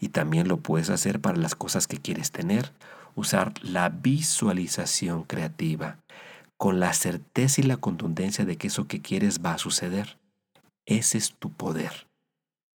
Y 0.00 0.08
también 0.08 0.48
lo 0.48 0.58
puedes 0.58 0.90
hacer 0.90 1.20
para 1.20 1.38
las 1.38 1.54
cosas 1.54 1.86
que 1.86 1.98
quieres 1.98 2.30
tener, 2.30 2.72
usar 3.14 3.52
la 3.62 3.88
visualización 3.88 5.24
creativa 5.24 5.98
con 6.58 6.80
la 6.80 6.92
certeza 6.92 7.60
y 7.60 7.64
la 7.64 7.76
contundencia 7.78 8.44
de 8.44 8.56
que 8.56 8.66
eso 8.66 8.86
que 8.88 9.00
quieres 9.00 9.40
va 9.44 9.54
a 9.54 9.58
suceder. 9.58 10.18
Ese 10.86 11.16
es 11.16 11.32
tu 11.32 11.50
poder. 11.52 12.08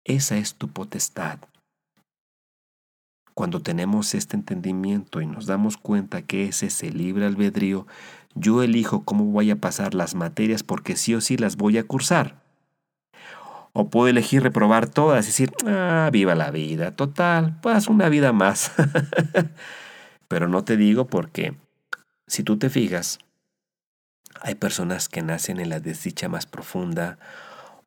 Esa 0.05 0.37
es 0.37 0.55
tu 0.55 0.69
potestad. 0.69 1.39
Cuando 3.33 3.61
tenemos 3.61 4.13
este 4.13 4.37
entendimiento 4.37 5.19
y 5.19 5.25
nos 5.25 5.47
damos 5.47 5.77
cuenta 5.77 6.21
que 6.21 6.45
ese 6.45 6.67
es 6.67 6.81
el 6.83 6.97
libre 6.97 7.25
albedrío, 7.25 7.85
yo 8.35 8.63
elijo 8.63 9.03
cómo 9.03 9.25
voy 9.25 9.51
a 9.51 9.57
pasar 9.57 9.95
las 9.95 10.15
materias 10.15 10.63
porque 10.63 10.95
sí 10.95 11.13
o 11.13 11.21
sí 11.21 11.35
las 11.35 11.57
voy 11.57 11.77
a 11.77 11.83
cursar. 11.83 12.41
O 13.73 13.89
puedo 13.89 14.07
elegir 14.07 14.43
reprobar 14.43 14.87
todas 14.87 15.25
y 15.25 15.29
decir, 15.29 15.51
ah, 15.65 16.09
viva 16.13 16.35
la 16.35 16.51
vida, 16.51 16.91
total, 16.91 17.59
pues 17.61 17.87
una 17.87 18.07
vida 18.07 18.31
más. 18.31 18.71
Pero 20.27 20.47
no 20.47 20.63
te 20.63 20.77
digo 20.77 21.07
porque, 21.07 21.55
si 22.27 22.43
tú 22.43 22.57
te 22.57 22.69
fijas, 22.69 23.19
hay 24.43 24.55
personas 24.55 25.07
que 25.07 25.21
nacen 25.21 25.59
en 25.61 25.69
la 25.69 25.79
desdicha 25.79 26.27
más 26.27 26.45
profunda 26.45 27.17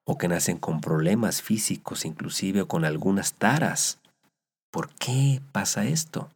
o 0.05 0.17
que 0.17 0.27
nacen 0.27 0.57
con 0.57 0.81
problemas 0.81 1.43
físicos, 1.43 2.07
inclusive 2.07 2.63
o 2.63 2.69
con 2.69 2.87
algunas 2.87 3.35
taras. 3.35 4.01
¿Por 4.73 4.89
qué 4.95 5.43
pasa 5.53 5.85
esto? 5.85 6.31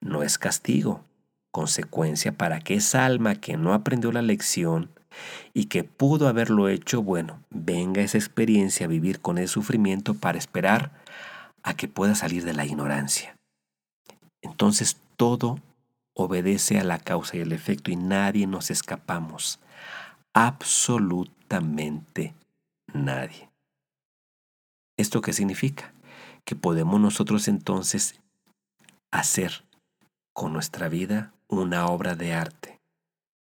No 0.00 0.22
es 0.22 0.38
castigo, 0.38 1.04
consecuencia 1.52 2.32
para 2.32 2.60
que 2.60 2.74
esa 2.74 3.04
alma 3.04 3.34
que 3.34 3.58
no 3.58 3.74
aprendió 3.74 4.12
la 4.12 4.22
lección 4.22 4.90
y 5.52 5.66
que 5.66 5.84
pudo 5.84 6.26
haberlo 6.26 6.70
hecho, 6.70 7.02
bueno, 7.02 7.42
venga 7.50 8.00
esa 8.00 8.16
experiencia 8.16 8.86
a 8.86 8.88
vivir 8.88 9.20
con 9.20 9.36
el 9.36 9.48
sufrimiento 9.48 10.14
para 10.14 10.38
esperar 10.38 10.90
a 11.62 11.74
que 11.74 11.86
pueda 11.86 12.14
salir 12.14 12.46
de 12.46 12.54
la 12.54 12.64
ignorancia. 12.64 13.36
Entonces 14.40 14.96
todo 15.16 15.58
obedece 16.14 16.78
a 16.78 16.84
la 16.84 16.98
causa 16.98 17.36
y 17.36 17.40
el 17.40 17.52
efecto 17.52 17.90
y 17.90 17.96
nadie 17.96 18.46
nos 18.46 18.70
escapamos. 18.70 19.60
Absolutamente 20.32 22.34
nadie. 22.92 23.50
¿Esto 24.96 25.20
qué 25.20 25.32
significa? 25.32 25.92
Que 26.44 26.56
podemos 26.56 27.00
nosotros 27.00 27.48
entonces 27.48 28.20
hacer 29.10 29.64
con 30.34 30.52
nuestra 30.52 30.88
vida 30.88 31.32
una 31.48 31.86
obra 31.86 32.14
de 32.14 32.34
arte 32.34 32.80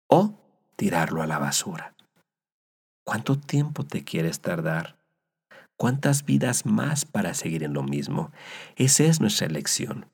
o 0.08 0.34
tirarlo 0.76 1.22
a 1.22 1.26
la 1.26 1.38
basura. 1.38 1.94
¿Cuánto 3.04 3.38
tiempo 3.38 3.84
te 3.84 4.04
quieres 4.04 4.40
tardar? 4.40 4.96
¿Cuántas 5.76 6.24
vidas 6.24 6.66
más 6.66 7.04
para 7.04 7.34
seguir 7.34 7.62
en 7.62 7.72
lo 7.72 7.82
mismo? 7.82 8.32
Esa 8.76 9.04
es 9.04 9.20
nuestra 9.20 9.46
elección. 9.46 10.06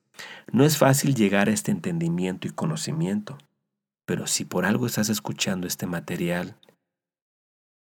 No 0.52 0.64
es 0.64 0.78
fácil 0.78 1.14
llegar 1.14 1.48
a 1.48 1.52
este 1.52 1.70
entendimiento 1.70 2.46
y 2.46 2.50
conocimiento, 2.50 3.38
pero 4.06 4.26
si 4.26 4.44
por 4.44 4.64
algo 4.64 4.86
estás 4.86 5.08
escuchando 5.08 5.66
este 5.66 5.86
material, 5.86 6.56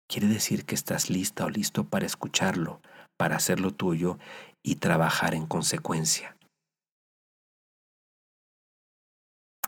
quiere 0.08 0.26
decir 0.26 0.64
que 0.64 0.74
estás 0.74 1.10
lista 1.10 1.44
o 1.44 1.50
listo 1.50 1.84
para 1.84 2.06
escucharlo, 2.06 2.80
para 3.16 3.36
hacerlo 3.36 3.72
tuyo 3.72 4.18
y 4.62 4.76
trabajar 4.76 5.34
en 5.34 5.46
consecuencia. 5.46 6.36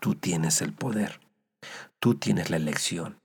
Tú 0.01 0.15
tienes 0.15 0.61
el 0.63 0.73
poder, 0.73 1.21
tú 2.01 2.17
tienes 2.17 2.51
la 2.51 2.57
elección. 2.57 3.19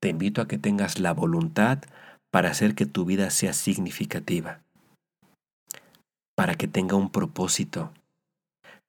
Te 0.00 0.08
invito 0.08 0.40
a 0.40 0.48
que 0.48 0.58
tengas 0.58 0.98
la 0.98 1.12
voluntad 1.12 1.78
para 2.32 2.50
hacer 2.50 2.74
que 2.74 2.86
tu 2.86 3.04
vida 3.04 3.30
sea 3.30 3.52
significativa, 3.52 4.62
para 6.34 6.54
que 6.54 6.66
tenga 6.66 6.96
un 6.96 7.10
propósito, 7.10 7.92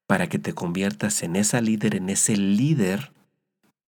para 0.08 0.28
que 0.28 0.40
te 0.40 0.54
conviertas 0.54 1.24
en 1.24 1.36
esa 1.36 1.62
líder, 1.62 1.96
en 1.96 2.10
ese 2.10 2.38
líder 2.38 3.14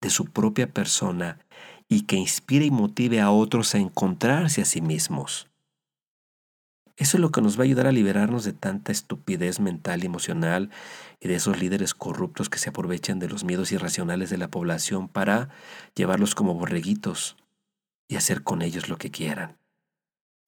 de 0.02 0.10
su 0.10 0.26
propia 0.26 0.68
persona 0.68 1.40
y 1.88 2.04
que 2.04 2.16
inspire 2.16 2.66
y 2.66 2.72
motive 2.72 3.22
a 3.22 3.32
otros 3.32 3.76
a 3.76 3.80
encontrarse 3.80 4.62
a 4.62 4.66
sí 4.66 4.82
mismos. 4.82 5.48
Eso 6.98 7.18
es 7.18 7.22
lo 7.22 7.30
que 7.32 7.42
nos 7.42 7.58
va 7.58 7.64
a 7.64 7.66
ayudar 7.66 7.88
a 7.88 7.92
liberarnos 7.92 8.46
de 8.46 8.54
tanta 8.54 8.92
estupidez 8.92 9.60
mental 9.60 10.04
y 10.04 10.06
emocional 10.06 10.70
y 11.20 11.28
de 11.28 11.36
esos 11.36 11.60
líderes 11.60 11.94
corruptos 11.94 12.50
que 12.50 12.58
se 12.58 12.70
aprovechan 12.70 13.20
de 13.20 13.28
los 13.28 13.44
miedos 13.44 13.74
irracionales 13.74 14.30
de 14.30 14.38
la 14.38 14.50
población 14.50 15.10
para 15.10 15.50
llevarlos 15.94 16.36
como 16.36 16.54
borreguitos 16.54 17.36
y 18.08 18.16
hacer 18.16 18.44
con 18.44 18.62
ellos 18.62 18.88
lo 18.88 18.98
que 18.98 19.12
quieran 19.12 19.58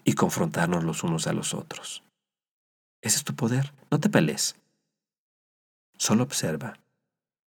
y 0.06 0.14
confrontarnos 0.14 0.86
los 0.86 1.04
unos 1.04 1.28
a 1.28 1.34
los 1.34 1.54
otros. 1.54 2.04
Ese 3.02 3.18
es 3.18 3.24
tu 3.26 3.36
poder, 3.36 3.74
no 3.92 4.00
te 4.00 4.10
pelees. 4.10 4.56
Solo 5.98 6.24
observa 6.24 6.80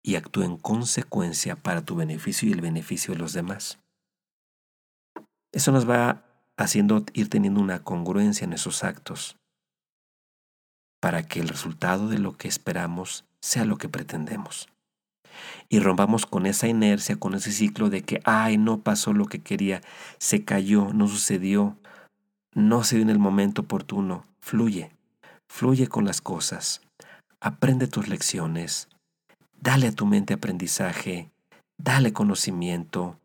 y 0.03 0.15
actúa 0.15 0.45
en 0.45 0.57
consecuencia 0.57 1.55
para 1.55 1.83
tu 1.83 1.95
beneficio 1.95 2.47
y 2.47 2.51
el 2.51 2.61
beneficio 2.61 3.13
de 3.13 3.19
los 3.19 3.33
demás. 3.33 3.79
Eso 5.51 5.71
nos 5.71 5.89
va 5.89 6.23
haciendo 6.57 7.03
ir 7.13 7.29
teniendo 7.29 7.59
una 7.59 7.83
congruencia 7.83 8.45
en 8.45 8.53
esos 8.53 8.83
actos 8.83 9.35
para 11.01 11.23
que 11.23 11.39
el 11.39 11.47
resultado 11.47 12.07
de 12.07 12.19
lo 12.19 12.37
que 12.37 12.47
esperamos 12.47 13.25
sea 13.41 13.65
lo 13.65 13.77
que 13.77 13.89
pretendemos. 13.89 14.69
Y 15.69 15.79
rompamos 15.79 16.25
con 16.25 16.45
esa 16.45 16.67
inercia, 16.67 17.17
con 17.17 17.33
ese 17.33 17.51
ciclo 17.51 17.89
de 17.89 18.03
que, 18.03 18.21
ay, 18.25 18.57
no 18.57 18.81
pasó 18.81 19.11
lo 19.11 19.25
que 19.25 19.41
quería, 19.41 19.81
se 20.17 20.45
cayó, 20.45 20.93
no 20.93 21.07
sucedió, 21.07 21.77
no 22.53 22.83
se 22.83 22.95
dio 22.97 23.03
en 23.03 23.09
el 23.09 23.19
momento 23.19 23.63
oportuno. 23.63 24.25
Fluye, 24.39 24.91
fluye 25.47 25.87
con 25.87 26.05
las 26.05 26.21
cosas 26.21 26.84
aprende 27.39 27.87
tus 27.87 28.07
lecciones, 28.07 28.87
dale 29.59 29.87
a 29.87 29.91
tu 29.91 30.05
mente 30.05 30.33
aprendizaje, 30.33 31.31
dale 31.77 32.13
conocimiento, 32.13 33.19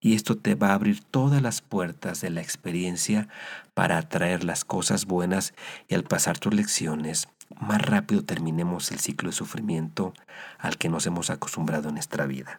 y 0.00 0.14
esto 0.14 0.36
te 0.36 0.54
va 0.54 0.68
a 0.68 0.74
abrir 0.74 1.02
todas 1.02 1.42
las 1.42 1.60
puertas 1.60 2.20
de 2.20 2.30
la 2.30 2.40
experiencia 2.40 3.28
para 3.74 3.98
atraer 3.98 4.44
las 4.44 4.64
cosas 4.64 5.06
buenas 5.06 5.54
y 5.88 5.94
al 5.94 6.04
pasar 6.04 6.38
tus 6.38 6.54
lecciones, 6.54 7.28
más 7.60 7.82
rápido 7.82 8.24
terminemos 8.24 8.92
el 8.92 9.00
ciclo 9.00 9.30
de 9.30 9.36
sufrimiento 9.36 10.12
al 10.58 10.76
que 10.76 10.88
nos 10.88 11.06
hemos 11.06 11.30
acostumbrado 11.30 11.88
en 11.88 11.94
nuestra 11.94 12.26
vida. 12.26 12.56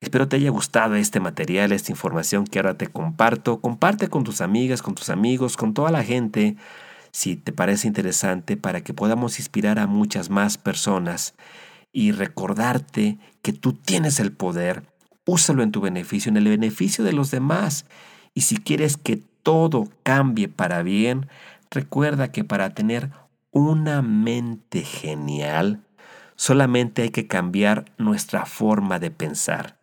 Espero 0.00 0.28
te 0.28 0.36
haya 0.36 0.50
gustado 0.50 0.94
este 0.94 1.20
material, 1.20 1.72
esta 1.72 1.92
información 1.92 2.46
que 2.46 2.58
ahora 2.58 2.78
te 2.78 2.86
comparto. 2.86 3.60
Comparte 3.60 4.08
con 4.08 4.24
tus 4.24 4.40
amigas, 4.40 4.80
con 4.80 4.94
tus 4.94 5.10
amigos, 5.10 5.58
con 5.58 5.74
toda 5.74 5.90
la 5.90 6.02
gente 6.02 6.56
si 7.12 7.36
te 7.36 7.52
parece 7.52 7.88
interesante, 7.88 8.56
para 8.56 8.82
que 8.82 8.94
podamos 8.94 9.38
inspirar 9.38 9.78
a 9.78 9.86
muchas 9.86 10.30
más 10.30 10.58
personas 10.58 11.34
y 11.92 12.12
recordarte 12.12 13.18
que 13.42 13.52
tú 13.52 13.72
tienes 13.72 14.20
el 14.20 14.32
poder, 14.32 14.84
úsalo 15.26 15.62
en 15.62 15.72
tu 15.72 15.80
beneficio, 15.80 16.30
en 16.30 16.36
el 16.36 16.48
beneficio 16.48 17.04
de 17.04 17.12
los 17.12 17.30
demás. 17.30 17.86
Y 18.34 18.42
si 18.42 18.56
quieres 18.56 18.96
que 18.96 19.16
todo 19.42 19.88
cambie 20.02 20.48
para 20.48 20.82
bien, 20.82 21.28
recuerda 21.70 22.30
que 22.30 22.44
para 22.44 22.70
tener 22.70 23.10
una 23.50 24.02
mente 24.02 24.82
genial, 24.82 25.84
solamente 26.36 27.02
hay 27.02 27.10
que 27.10 27.26
cambiar 27.26 27.86
nuestra 27.98 28.46
forma 28.46 28.98
de 28.98 29.10
pensar. 29.10 29.79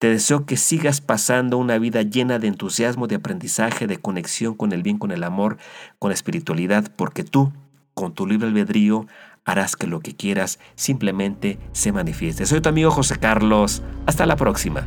Te 0.00 0.08
deseo 0.08 0.46
que 0.46 0.56
sigas 0.56 1.02
pasando 1.02 1.58
una 1.58 1.76
vida 1.76 2.00
llena 2.00 2.38
de 2.38 2.48
entusiasmo, 2.48 3.06
de 3.06 3.16
aprendizaje, 3.16 3.86
de 3.86 3.98
conexión 3.98 4.54
con 4.54 4.72
el 4.72 4.82
bien, 4.82 4.96
con 4.96 5.10
el 5.10 5.22
amor, 5.22 5.58
con 5.98 6.08
la 6.08 6.14
espiritualidad, 6.14 6.90
porque 6.96 7.22
tú, 7.22 7.52
con 7.92 8.14
tu 8.14 8.26
libre 8.26 8.48
albedrío, 8.48 9.06
harás 9.44 9.76
que 9.76 9.86
lo 9.86 10.00
que 10.00 10.16
quieras 10.16 10.58
simplemente 10.74 11.58
se 11.72 11.92
manifieste. 11.92 12.46
Soy 12.46 12.62
tu 12.62 12.70
amigo 12.70 12.90
José 12.90 13.18
Carlos. 13.18 13.82
Hasta 14.06 14.24
la 14.24 14.36
próxima. 14.36 14.86